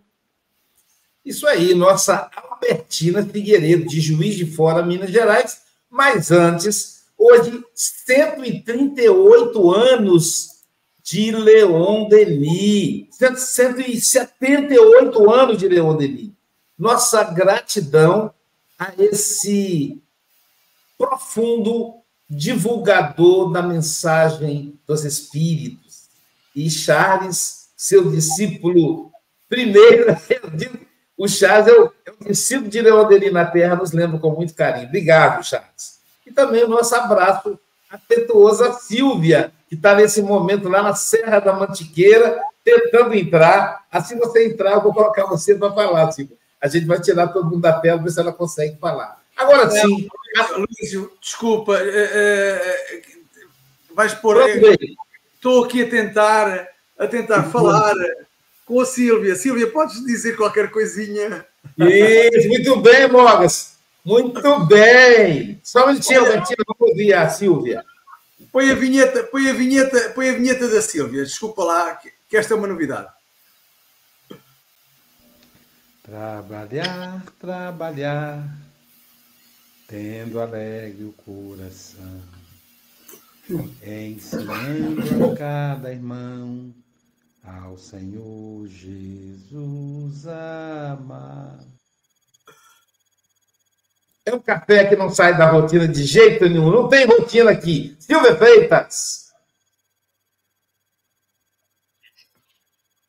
[1.26, 5.64] Isso aí, nossa Albertina Figueiredo, de Juiz de Fora, Minas Gerais.
[5.90, 10.51] Mas antes, hoje, 138 anos
[11.12, 13.08] de Leon Denis.
[13.12, 16.32] 178 anos de Leon Denis.
[16.80, 18.34] Nossa gratidão
[18.80, 20.02] a esse
[20.98, 21.96] profundo
[22.30, 26.08] divulgador da mensagem dos Espíritos.
[26.56, 29.12] E Charles, seu discípulo
[29.50, 30.16] primeiro,
[30.56, 30.80] digo,
[31.18, 34.54] o Charles é o, é o discípulo de Leoderi na Terra, nos lembra com muito
[34.54, 34.88] carinho.
[34.88, 36.00] Obrigado, Charles.
[36.26, 37.60] E também o nosso abraço
[37.92, 43.86] afetuoso a Silvia, que está nesse momento lá na Serra da Mantiqueira, tentando entrar.
[43.92, 46.38] Assim você entrar, eu vou colocar você para falar, Silvia.
[46.62, 49.20] A gente vai tirar todo mundo da tela, ver se ela consegue falar.
[49.36, 50.08] Agora sim.
[50.38, 51.78] É, Luísio, desculpa.
[51.78, 53.02] É, é,
[53.94, 54.38] vais pôr.
[55.34, 56.68] Estou aqui a tentar,
[56.98, 57.96] a tentar falar
[58.66, 59.36] com a Silvia.
[59.36, 61.46] Silvia, podes dizer qualquer coisinha?
[61.78, 63.78] Isso, muito bem, Mogas.
[64.04, 65.60] Muito bem.
[65.64, 67.84] Só um minutinho, Betinho, vou ouvir a Silvia.
[68.52, 71.24] Põe a vinheta, põe a vinheta, põe a vinheta da Silvia.
[71.24, 71.96] Desculpa lá,
[72.28, 73.10] que esta é uma novidade.
[76.04, 78.44] Trabalhar, trabalhar,
[79.88, 82.22] tendo alegre o coração,
[83.86, 86.74] ensinando a cada irmão
[87.44, 91.60] ao Senhor Jesus amar.
[94.24, 96.70] É um café que não sai da rotina de jeito nenhum.
[96.70, 97.98] Não tem rotina aqui.
[98.00, 99.32] Silvia Freitas.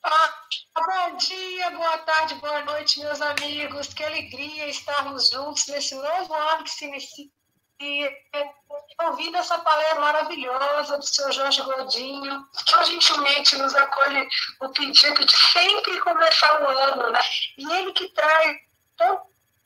[0.02, 0.34] Ah,
[0.74, 3.92] bom dia, boa tarde, boa noite, meus amigos.
[3.92, 7.30] Que alegria estarmos juntos nesse novo ano que se inicia.
[9.02, 14.28] Ouvindo essa palestra maravilhosa do senhor Jorge Godinho, que gentilmente nos acolhe
[14.60, 17.20] o pedido de sempre começar o ano, né?
[17.58, 18.56] E ele que traz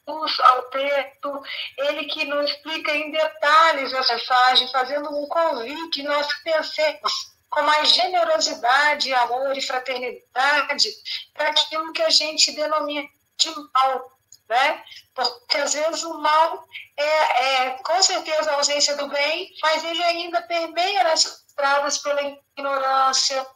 [0.09, 1.43] ao texto,
[1.79, 7.91] ele que nos explica em detalhes a mensagem, fazendo um convite, nós pensemos com mais
[7.91, 10.91] generosidade, amor e fraternidade
[11.33, 14.13] para aquilo que a gente denomina de mal,
[14.49, 14.85] né?
[15.15, 16.65] Porque às vezes o mal
[16.97, 22.23] é, é com certeza a ausência do bem, mas ele ainda permeia nas estradas pela
[22.23, 23.47] ignorância,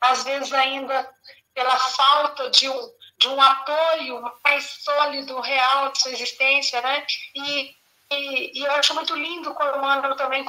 [0.00, 1.10] às vezes ainda
[1.54, 7.06] pela falta de um de um apoio mais sólido, real de sua existência, né?
[7.34, 7.76] E,
[8.10, 10.44] e, e eu acho muito lindo quando o Mano também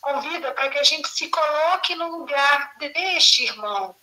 [0.00, 3.94] convida para que a gente se coloque no lugar deste irmão,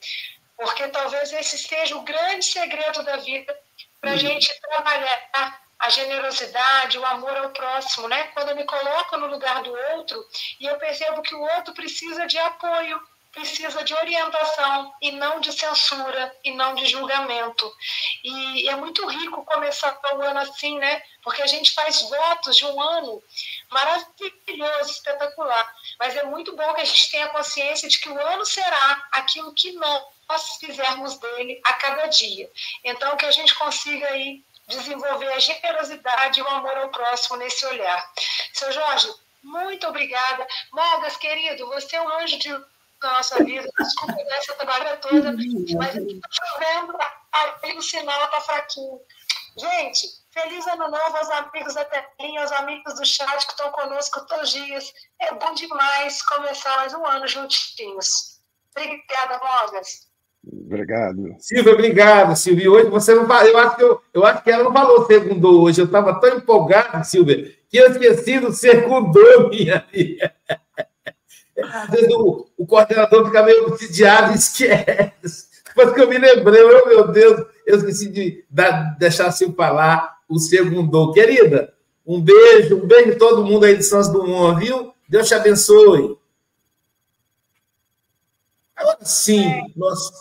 [0.57, 3.57] porque talvez esse seja o grande segredo da vida
[3.99, 4.19] para a uhum.
[4.19, 8.23] gente trabalhar a generosidade, o amor ao próximo, né?
[8.33, 10.25] Quando eu me coloco no lugar do outro
[10.59, 12.99] e eu percebo que o outro precisa de apoio,
[13.35, 17.71] precisa de orientação e não de censura e não de julgamento.
[18.23, 21.03] E é muito rico começar o ano assim, né?
[21.21, 23.21] Porque a gente faz votos de um ano
[23.69, 25.75] maravilhoso, espetacular.
[25.99, 29.53] Mas é muito bom que a gente tenha consciência de que o ano será aquilo
[29.53, 32.49] que nós fizermos dele a cada dia.
[32.85, 37.65] Então, que a gente consiga aí desenvolver a generosidade e o amor ao próximo nesse
[37.65, 38.11] olhar.
[38.53, 39.13] Seu Jorge,
[39.43, 40.47] muito obrigada.
[40.71, 42.49] Mogas, querido, você é um anjo de
[43.05, 43.69] da nossa vida.
[43.79, 45.31] Desculpa essa trabalho toda,
[45.77, 46.97] mas aqui tá chovendo,
[47.31, 48.99] aí o sinal tá fraquinho.
[49.57, 54.25] Gente, feliz ano novo aos amigos da telinha, aos amigos do chat que estão conosco
[54.27, 54.93] todos os dias.
[55.21, 58.41] É bom demais começar mais um ano juntinhos.
[58.75, 60.13] Obrigada, Mogas.
[60.45, 61.35] Obrigado.
[61.39, 62.69] Silvia, obrigado, Silvia.
[62.69, 65.81] Hoje você não eu acho que eu, eu acho que ela não falou segundo hoje.
[65.81, 69.87] Eu estava tão empolgado, Silvia, que eu esqueci do secundou, minha
[72.57, 75.47] o, coordenador fica meio obsidiado e esquece.
[75.67, 80.17] Depois que eu me lembrei, oh, meu Deus, eu esqueci de dar, deixar assim falar
[80.27, 81.11] o segundo.
[81.13, 81.73] Querida,
[82.05, 84.93] um beijo, um beijo de todo mundo aí de Santos Dumont, viu?
[85.07, 86.17] Deus te abençoe.
[88.75, 89.43] Agora sim,
[89.75, 90.11] nós...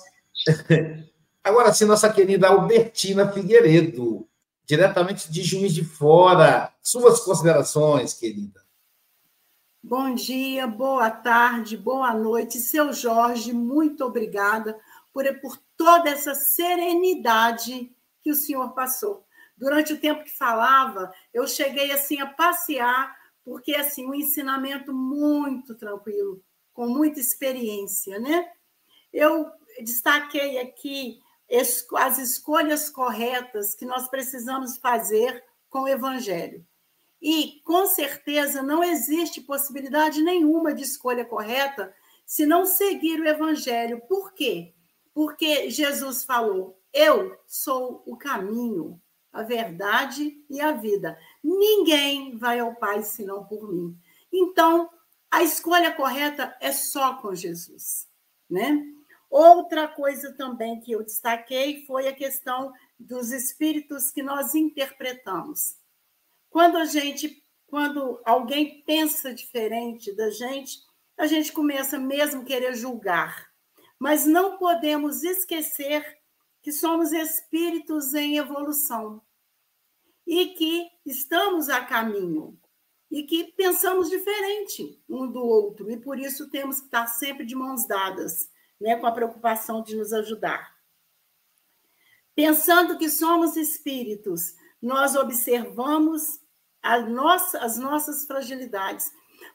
[1.43, 4.27] agora sim, nossa querida Albertina Figueiredo,
[4.65, 6.73] diretamente de Juiz de Fora.
[6.81, 8.64] Suas considerações, querida.
[9.87, 12.59] Bom dia, boa tarde, boa noite.
[12.59, 14.81] Seu Jorge, muito obrigada
[15.13, 19.27] por, por toda essa serenidade que o senhor passou.
[19.55, 23.15] Durante o tempo que falava, eu cheguei assim a passear,
[23.45, 28.51] porque assim, um ensinamento muito tranquilo, com muita experiência, né?
[29.13, 29.51] Eu
[29.83, 31.21] destaquei aqui
[31.99, 36.67] as escolhas corretas que nós precisamos fazer com o evangelho.
[37.27, 41.91] E, com certeza, não existe possibilidade nenhuma de escolha correta
[42.27, 44.03] se não seguir o Evangelho.
[44.07, 44.75] Por quê?
[45.15, 49.01] Porque Jesus falou: Eu sou o caminho,
[49.33, 51.19] a verdade e a vida.
[51.43, 53.99] Ninguém vai ao Pai senão por mim.
[54.31, 54.91] Então,
[55.31, 58.07] a escolha correta é só com Jesus,
[58.51, 58.85] né?
[59.31, 62.71] Outra coisa também que eu destaquei foi a questão
[63.01, 65.83] dos espíritos que nós interpretamos.
[66.55, 70.79] Quando a gente, quando alguém pensa diferente da gente,
[71.19, 73.51] a gente começa mesmo querer julgar.
[73.99, 76.17] Mas não podemos esquecer
[76.63, 79.21] que somos espíritos em evolução
[80.25, 82.57] e que estamos a caminho
[83.11, 87.57] e que pensamos diferente um do outro e por isso temos que estar sempre de
[87.57, 88.49] mãos dadas,
[88.81, 90.73] né, com a preocupação de nos ajudar.
[92.33, 96.44] Pensando que somos espíritos, nós observamos
[96.85, 99.11] as nossas, as nossas fragilidades.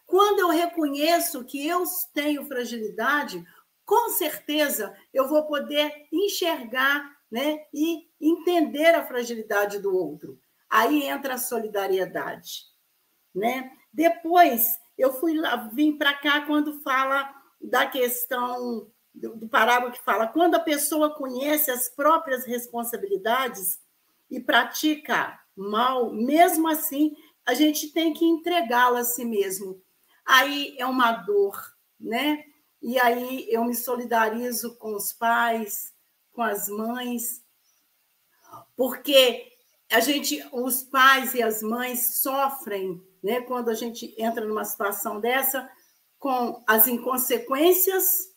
[0.05, 3.45] Quando eu reconheço que eu tenho fragilidade,
[3.86, 10.39] com certeza eu vou poder enxergar né, e entender a fragilidade do outro.
[10.67, 12.63] Aí entra a solidariedade.
[13.34, 13.71] Né?
[13.93, 20.03] Depois, eu fui lá, vim para cá quando fala da questão do, do parágrafo que
[20.03, 23.80] fala quando a pessoa conhece as próprias responsabilidades,
[24.30, 29.82] e pratica mal, mesmo assim, a gente tem que entregá-lo a si mesmo.
[30.26, 31.60] Aí é uma dor,
[31.99, 32.45] né?
[32.82, 35.93] E aí eu me solidarizo com os pais,
[36.32, 37.43] com as mães,
[38.76, 39.51] porque
[39.91, 45.20] a gente, os pais e as mães sofrem, né, quando a gente entra numa situação
[45.20, 45.70] dessa,
[46.18, 48.30] com as inconsequências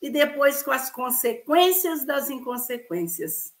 [0.00, 3.54] e depois com as consequências das inconsequências.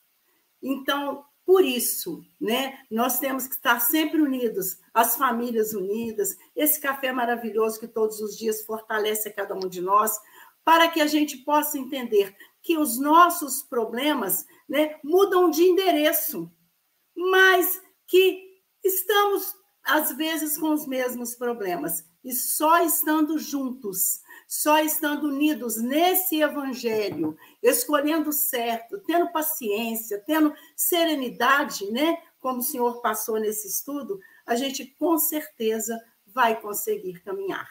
[0.62, 7.12] Então, por isso, né, nós temos que estar sempre unidos, as famílias unidas, esse café
[7.12, 10.18] maravilhoso que todos os dias fortalece a cada um de nós,
[10.64, 16.50] para que a gente possa entender que os nossos problemas né, mudam de endereço,
[17.14, 22.02] mas que estamos, às vezes, com os mesmos problemas.
[22.24, 24.21] E só estando juntos,
[24.52, 32.18] só estando unidos nesse evangelho, escolhendo certo, tendo paciência, tendo serenidade, né?
[32.38, 37.66] Como o senhor passou nesse estudo, a gente com certeza vai conseguir caminhar.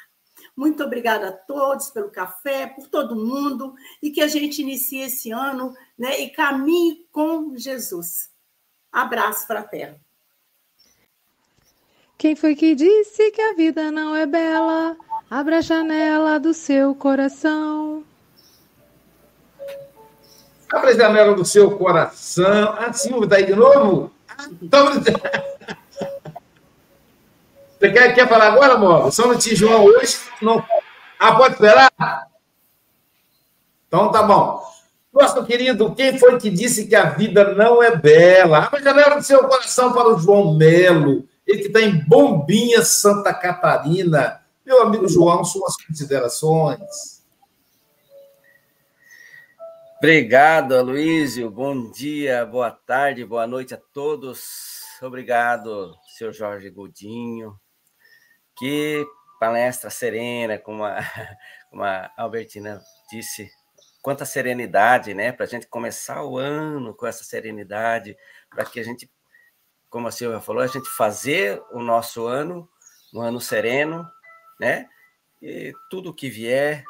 [0.57, 5.29] Muito obrigada a todos pelo café, por todo mundo, e que a gente inicie esse
[5.29, 8.31] ano né, e caminhe com Jesus.
[8.91, 9.99] Abraço fraterno.
[12.17, 14.97] Quem foi que disse que a vida não é bela?
[15.31, 18.03] Abra a janela do seu coração.
[20.69, 22.75] Abra a janela do seu coração.
[22.77, 24.11] Ah, Silvio, tá aí de novo?
[24.61, 24.91] Então...
[27.79, 29.09] Você quer, quer falar agora, Móvel?
[29.09, 30.17] São no João hoje.
[30.41, 30.61] Não...
[31.17, 31.89] Ah, pode esperar?
[33.87, 34.61] Então tá bom.
[35.13, 38.65] Nosso querido, quem foi que disse que a vida não é bela?
[38.65, 42.81] Abra a janela do seu coração para o João Melo, ele que está em Bombinha,
[42.81, 44.40] Santa Catarina.
[44.71, 47.25] Meu amigo João, suas considerações.
[49.97, 51.51] Obrigado, Aloysio.
[51.51, 54.79] Bom dia, boa tarde, boa noite a todos.
[55.01, 57.59] Obrigado, seu Jorge Godinho.
[58.57, 59.05] Que
[59.41, 60.99] palestra serena, como a,
[61.69, 63.51] como a Albertina disse,
[64.01, 65.33] quanta serenidade, né?
[65.33, 68.15] Para a gente começar o ano com essa serenidade,
[68.49, 69.11] para que a gente,
[69.89, 72.69] como a Silvia falou, a gente fazer o nosso ano
[73.13, 74.09] um ano sereno,
[74.61, 74.87] né?
[75.41, 76.85] E tudo que vier,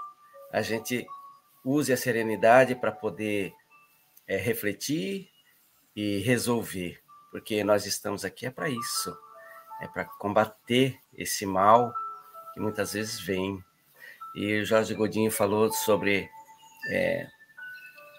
[0.52, 1.08] a gente
[1.66, 3.52] use a serenidade para poder
[4.28, 5.30] é, refletir
[5.96, 7.02] e resolver,
[7.32, 9.18] porque nós estamos aqui é para isso
[9.82, 11.94] é para combater esse mal
[12.54, 13.62] que muitas vezes vem.
[14.36, 16.30] E o Jorge Godinho falou sobre
[16.92, 17.28] é,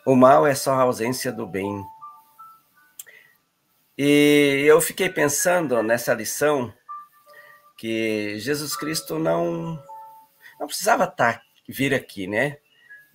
[0.05, 1.85] o mal é só a ausência do bem.
[3.97, 6.75] E eu fiquei pensando nessa lição
[7.83, 9.77] que Jesus Cristo não
[10.61, 12.59] não precisava estar tá, vir aqui, né?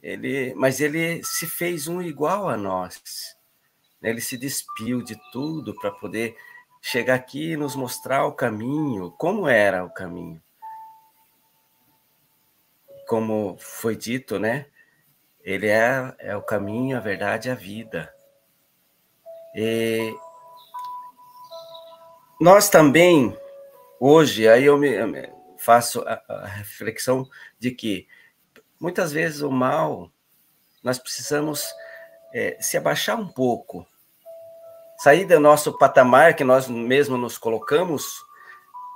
[0.03, 3.01] Ele, mas ele se fez um igual a nós.
[4.03, 6.35] Ele se despiu de tudo para poder
[6.81, 10.43] chegar aqui e nos mostrar o caminho, como era o caminho.
[13.07, 14.65] Como foi dito, né?
[15.45, 18.13] Ele é, é o caminho, a verdade a vida.
[19.55, 20.13] E
[22.41, 23.33] nós também,
[23.99, 24.89] hoje, aí eu me,
[25.57, 27.27] faço a, a reflexão
[27.59, 28.07] de que
[28.79, 30.11] muitas vezes o mal,
[30.83, 31.67] nós precisamos
[32.33, 33.85] é, se abaixar um pouco
[34.97, 38.25] sair do nosso patamar que nós mesmos nos colocamos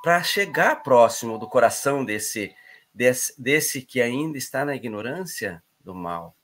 [0.04, 2.56] para chegar próximo do coração desse,
[2.94, 6.36] desse, desse que ainda está na ignorância do mal.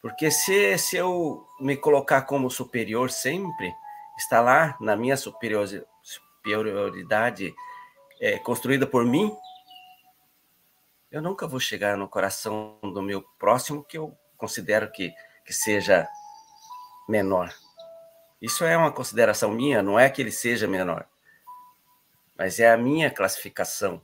[0.00, 3.70] Porque se, se eu me colocar como superior sempre,
[4.16, 7.54] está lá na minha superioridade
[8.20, 9.34] é, construída por mim,
[11.10, 15.12] eu nunca vou chegar no coração do meu próximo que eu considero que,
[15.44, 16.06] que seja
[17.08, 17.52] menor.
[18.40, 21.06] Isso é uma consideração minha, não é que ele seja menor,
[22.38, 24.00] mas é a minha classificação.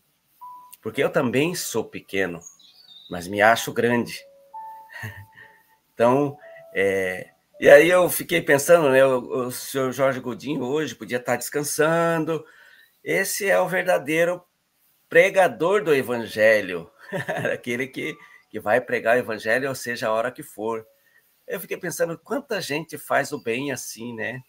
[0.82, 2.40] Porque eu também sou pequeno,
[3.10, 4.18] mas me acho grande.
[5.96, 6.36] Então,
[6.74, 11.36] é, e aí eu fiquei pensando, né, o, o senhor Jorge Godinho hoje podia estar
[11.36, 12.44] descansando.
[13.06, 14.44] Esse é o verdadeiro
[15.08, 16.90] pregador do evangelho,
[17.54, 18.16] aquele que,
[18.50, 20.84] que vai pregar o evangelho, ou seja, a hora que for.
[21.46, 24.40] Eu fiquei pensando quanta gente faz o bem assim, né?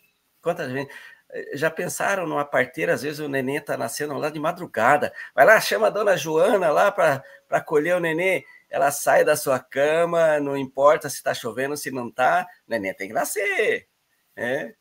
[0.42, 0.92] Quanta gente.
[1.32, 5.14] Eh, já pensaram numa parteira, às vezes o neném está nascendo lá de madrugada.
[5.36, 8.44] Vai lá, chama a dona Joana lá para colher o neném.
[8.72, 12.92] Ela sai da sua cama, não importa se está chovendo, se não está, o neném
[12.96, 13.88] tem que nascer.
[14.36, 14.74] Né?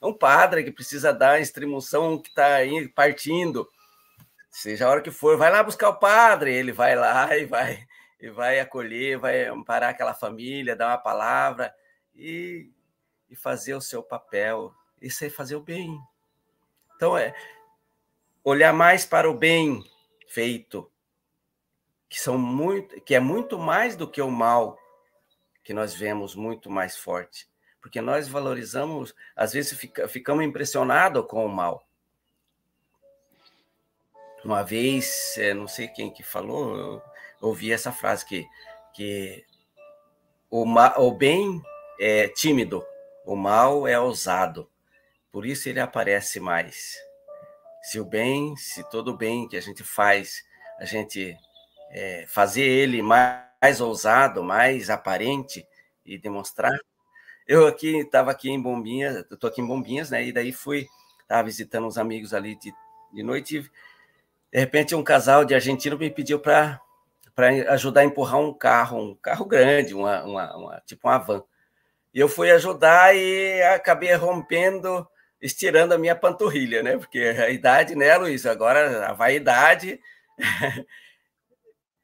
[0.00, 2.58] Um padre que precisa dar a extremoção que está
[2.94, 3.68] partindo,
[4.50, 7.86] seja a hora que for, vai lá buscar o padre, ele vai lá e vai
[8.20, 11.74] e vai acolher, vai amparar aquela família, dar uma palavra
[12.14, 12.70] e,
[13.30, 14.74] e fazer o seu papel.
[15.00, 15.98] isso é fazer o bem.
[16.94, 17.34] Então, é
[18.44, 19.82] olhar mais para o bem
[20.28, 20.90] feito,
[22.08, 24.78] que são muito, que é muito mais do que o mal
[25.64, 27.48] que nós vemos muito mais forte,
[27.80, 31.86] porque nós valorizamos, às vezes fica, ficamos impressionados com o mal.
[34.44, 37.02] Uma vez, é, não sei quem que falou, eu
[37.40, 38.46] ouvi essa frase que,
[38.94, 39.44] que
[40.50, 41.62] o, ma, o bem
[41.98, 42.84] é tímido,
[43.24, 44.70] o mal é ousado,
[45.30, 46.96] por isso ele aparece mais.
[47.82, 50.42] Se o bem, se todo o bem que a gente faz,
[50.78, 51.36] a gente
[51.90, 55.66] é, fazer ele mais, mais ousado, mais aparente
[56.04, 56.78] e demonstrar.
[57.50, 60.24] Eu aqui estava aqui em Bombinhas, estou aqui em Bombinhas, né?
[60.24, 60.86] E daí fui,
[61.20, 62.72] estava visitando uns amigos ali de,
[63.12, 63.62] de noite e
[64.52, 66.80] de repente um casal de argentino me pediu para
[67.34, 71.42] para ajudar a empurrar um carro, um carro grande, uma, uma, uma, tipo uma van.
[72.14, 75.04] E eu fui ajudar e acabei rompendo,
[75.42, 76.98] estirando a minha panturrilha, né?
[76.98, 78.46] Porque a idade, né, Luiz?
[78.46, 80.00] Agora a vaidade.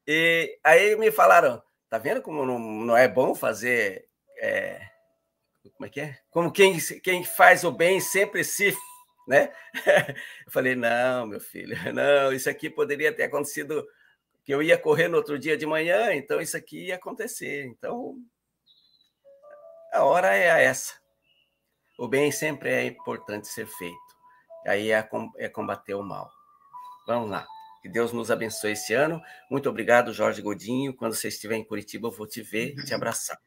[0.08, 4.08] e aí me falaram: tá vendo como não, não é bom fazer.
[4.38, 4.95] É,
[5.76, 6.18] como é que é?
[6.30, 8.74] Como quem, quem faz o bem sempre se.
[9.28, 9.52] Né?
[10.46, 13.86] Eu falei: não, meu filho, não, isso aqui poderia ter acontecido
[14.44, 17.66] que eu ia correr no outro dia de manhã, então isso aqui ia acontecer.
[17.66, 18.16] Então,
[19.92, 20.94] a hora é essa.
[21.98, 24.16] O bem sempre é importante ser feito.
[24.64, 25.08] Aí é,
[25.38, 26.30] é combater o mal.
[27.08, 27.44] Vamos lá.
[27.82, 29.20] Que Deus nos abençoe esse ano.
[29.50, 30.94] Muito obrigado, Jorge Godinho.
[30.94, 33.38] Quando você estiver em Curitiba, eu vou te ver e te abraçar.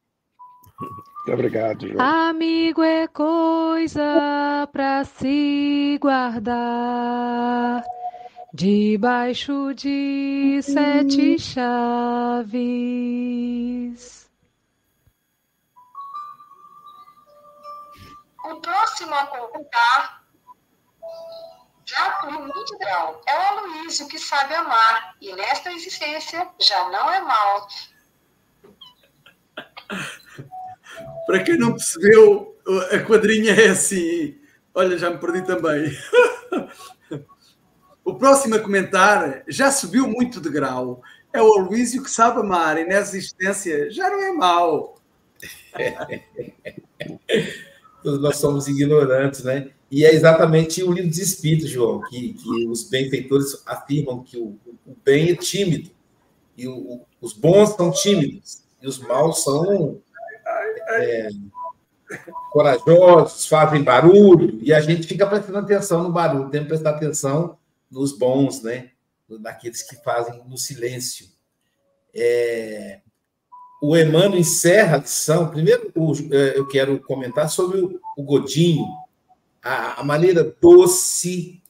[0.79, 1.97] Muito obrigado, Jorge.
[1.99, 7.83] Amigo é coisa para se guardar
[8.53, 12.49] debaixo de sete chaves.
[18.45, 20.23] O próximo a contar,
[21.85, 27.11] já por muito grau, é o Aloysio que sabe amar, e nesta existência já não
[27.11, 27.67] é mal.
[31.25, 32.55] Para quem não percebeu,
[32.91, 34.35] a quadrinha é assim.
[34.73, 35.91] Olha, já me perdi também.
[38.09, 40.99] O próximo a comentar já subiu muito de grau.
[41.31, 44.95] É o Aloísio que sabe amar e nessa existência já não é mau.
[48.01, 49.69] Todos nós somos ignorantes, né?
[49.91, 54.57] E é exatamente o livro dos Espíritos, João, que, que os benfeitores afirmam que o,
[54.87, 55.91] o bem é tímido
[56.57, 60.01] e o, os bons são tímidos e os maus são
[60.89, 61.29] é,
[62.51, 67.57] corajosos, fazem barulho e a gente fica prestando atenção no barulho, tem que prestar atenção
[67.89, 68.91] nos bons, né?
[69.39, 71.27] Daqueles que fazem no silêncio.
[72.13, 73.01] É...
[73.81, 75.49] O Emmanuel encerra a lição.
[75.49, 75.93] Primeiro,
[76.31, 77.79] é, eu quero comentar sobre
[78.17, 78.85] o Godinho,
[79.61, 81.61] a, maneira doce,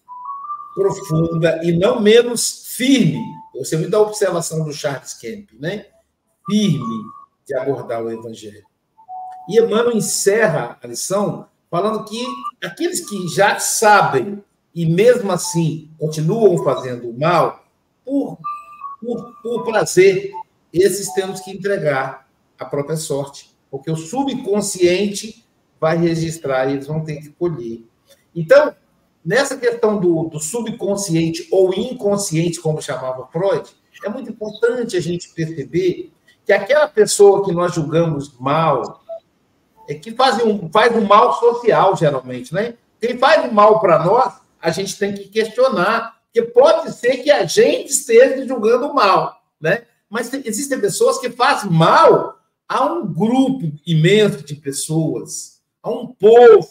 [0.74, 3.20] profunda e não menos firme.
[3.54, 5.86] Você me dá a observação do Charles Kemp, né?
[6.50, 7.04] Firme
[7.46, 8.69] de abordar o Evangelho.
[9.50, 12.24] E Emmanuel encerra a lição falando que
[12.64, 14.44] aqueles que já sabem
[14.76, 17.66] e mesmo assim continuam fazendo mal,
[18.06, 18.38] por,
[19.02, 20.32] por, por prazer,
[20.72, 22.30] esses temos que entregar
[22.60, 25.44] a própria sorte, porque o subconsciente
[25.80, 27.84] vai registrar e eles vão ter que colher.
[28.36, 28.76] Então,
[29.26, 33.68] nessa questão do, do subconsciente ou inconsciente, como chamava Freud,
[34.04, 36.12] é muito importante a gente perceber
[36.46, 38.99] que aquela pessoa que nós julgamos mal
[39.90, 42.76] é que faz um, faz um mal social, geralmente, né?
[43.02, 47.44] Quem faz mal para nós a gente tem que questionar, porque pode ser que a
[47.46, 49.86] gente esteja julgando mal, né?
[50.08, 52.38] Mas existem pessoas que fazem mal
[52.68, 56.70] a um grupo imenso de pessoas, a um povo.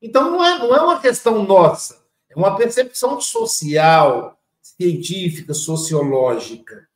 [0.00, 6.88] Então não é, não é uma questão nossa, é uma percepção social, científica, sociológica.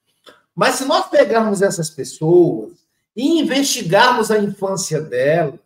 [0.56, 2.72] Mas se nós pegarmos essas pessoas
[3.16, 5.58] e investigarmos a infância delas,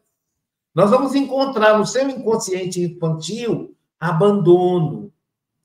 [0.73, 5.13] nós vamos encontrar no seu inconsciente infantil abandono,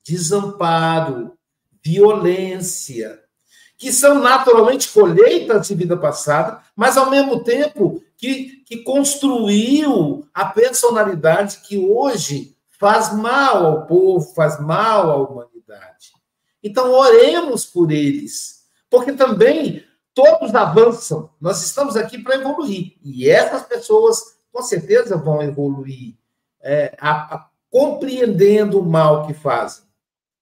[0.04, 1.32] desamparo,
[1.82, 3.22] violência,
[3.78, 10.46] que são naturalmente colheitas de vida passada, mas ao mesmo tempo que, que construiu a
[10.46, 16.14] personalidade que hoje faz mal ao povo, faz mal à humanidade.
[16.64, 19.84] Então, oremos por eles, porque também
[20.16, 21.30] todos avançam.
[21.40, 26.16] Nós estamos aqui para evoluir, e essas pessoas com certeza vão evoluir.
[26.62, 29.84] É, a, a compreendendo o mal que fazem.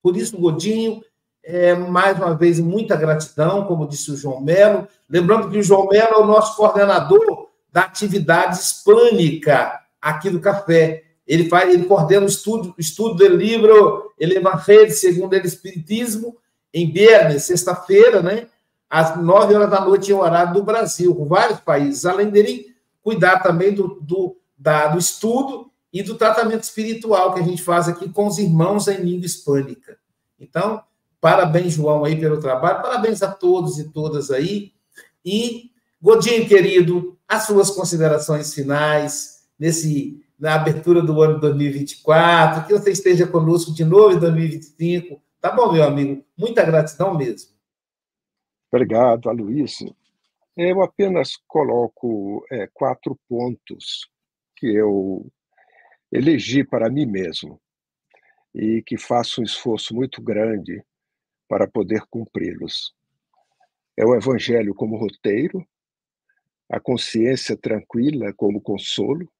[0.03, 1.01] Por isso, Godinho,
[1.43, 4.87] é, mais uma vez, muita gratidão, como disse o João Melo.
[5.09, 11.03] Lembrando que o João Melo é o nosso coordenador da atividade hispânica aqui do Café.
[11.25, 16.37] Ele faz, ele coordena o estudo, estudo do livro El Evangelho segundo o Espiritismo
[16.71, 18.47] em Berne, sexta-feira, né?
[18.93, 22.05] Às nove horas da noite em horário do Brasil, com vários países.
[22.05, 27.43] Além dele cuidar também do, do, da, do estudo e do tratamento espiritual que a
[27.43, 29.97] gente faz aqui com os irmãos em língua hispânica.
[30.39, 30.79] Então,
[31.19, 34.73] parabéns, João, aí pelo trabalho, parabéns a todos e todas aí.
[35.25, 42.91] E, Godinho, querido, as suas considerações finais nesse na abertura do ano 2024, que você
[42.91, 45.19] esteja conosco de novo em 2025.
[45.41, 46.23] Tá bom, meu amigo?
[46.37, 47.52] Muita gratidão mesmo.
[48.73, 49.95] Obrigado, Aloysio.
[50.57, 54.09] Eu apenas coloco é, quatro pontos
[54.55, 55.31] que eu
[56.11, 57.61] elegi para mim mesmo
[58.51, 60.83] e que faço um esforço muito grande
[61.47, 62.95] para poder cumpri-los.
[63.95, 65.63] É o Evangelho como roteiro,
[66.67, 69.31] a consciência tranquila como consolo,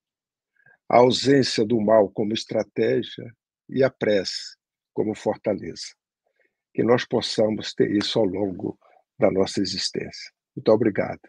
[0.88, 3.36] a ausência do mal como estratégia
[3.68, 4.56] e a prece
[4.94, 5.96] como fortaleza.
[6.72, 8.78] Que nós possamos ter isso ao longo
[9.20, 10.32] da nossa existência.
[10.56, 11.20] Muito obrigado.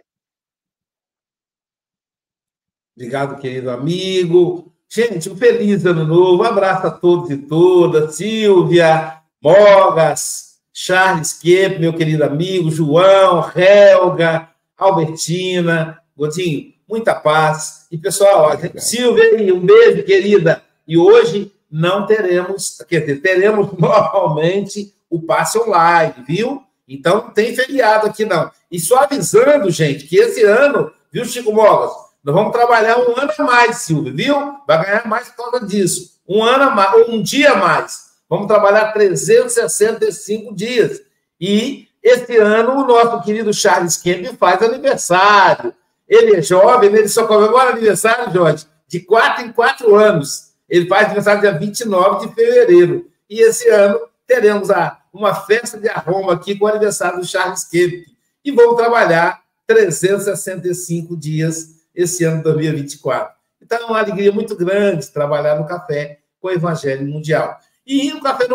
[2.97, 4.73] Obrigado, querido amigo.
[4.89, 6.43] Gente, um feliz ano novo.
[6.43, 8.15] Um abraço a todos e todas.
[8.15, 17.87] Silvia, Mogas, Charles Kemp, meu querido amigo, João, Helga, Albertina, Godinho, muita paz.
[17.91, 20.63] E, pessoal, ó, Silvia, um beijo, querida.
[20.87, 26.63] E hoje não teremos, quer dizer, teremos normalmente o passe online, viu?
[26.89, 28.51] Então não tem feriado aqui, não.
[28.71, 31.93] E só avisando, gente, que esse ano, viu, Chico Mogas?
[32.23, 34.55] Nós vamos trabalhar um ano a mais, Silvia, viu?
[34.67, 36.21] Vai ganhar mais por causa disso.
[36.27, 38.15] Um ano a mais, um dia a mais.
[38.29, 41.03] Vamos trabalhar 365 dias.
[41.41, 45.75] E esse ano o nosso querido Charles Kemp faz aniversário.
[46.09, 50.55] Ele é jovem, ele só comemora aniversário, Jorge, de quatro em quatro anos.
[50.69, 53.07] Ele faz aniversário dia 29 de fevereiro.
[53.29, 57.65] E esse ano teremos a, uma festa de aroma aqui com o aniversário do Charles
[57.65, 58.05] Kemp.
[58.45, 63.35] E vamos trabalhar 365 dias esse ano de 2024.
[63.63, 67.59] Então é uma alegria muito grande trabalhar no café com o Evangelho Mundial.
[67.87, 68.47] E o café,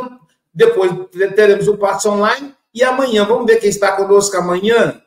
[0.54, 0.92] depois
[1.36, 2.54] teremos o passe online.
[2.74, 5.02] E amanhã, vamos ver quem está conosco amanhã?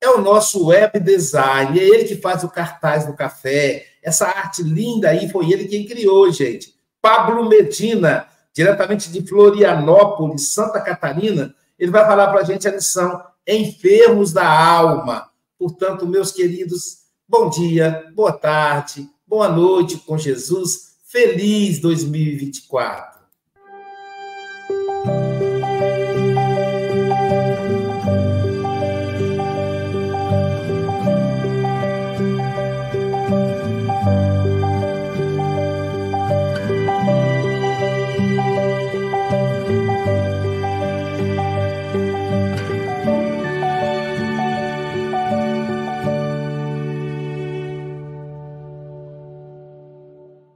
[0.00, 3.86] é o nosso web design, é ele que faz o cartaz do café.
[4.02, 6.74] Essa arte linda aí foi ele quem criou, gente.
[7.00, 13.22] Pablo Medina, diretamente de Florianópolis, Santa Catarina, ele vai falar para a gente a lição
[13.46, 15.30] Enfermos da Alma.
[15.58, 20.96] Portanto, meus queridos, bom dia, boa tarde, boa noite com Jesus.
[21.06, 23.20] Feliz 2024.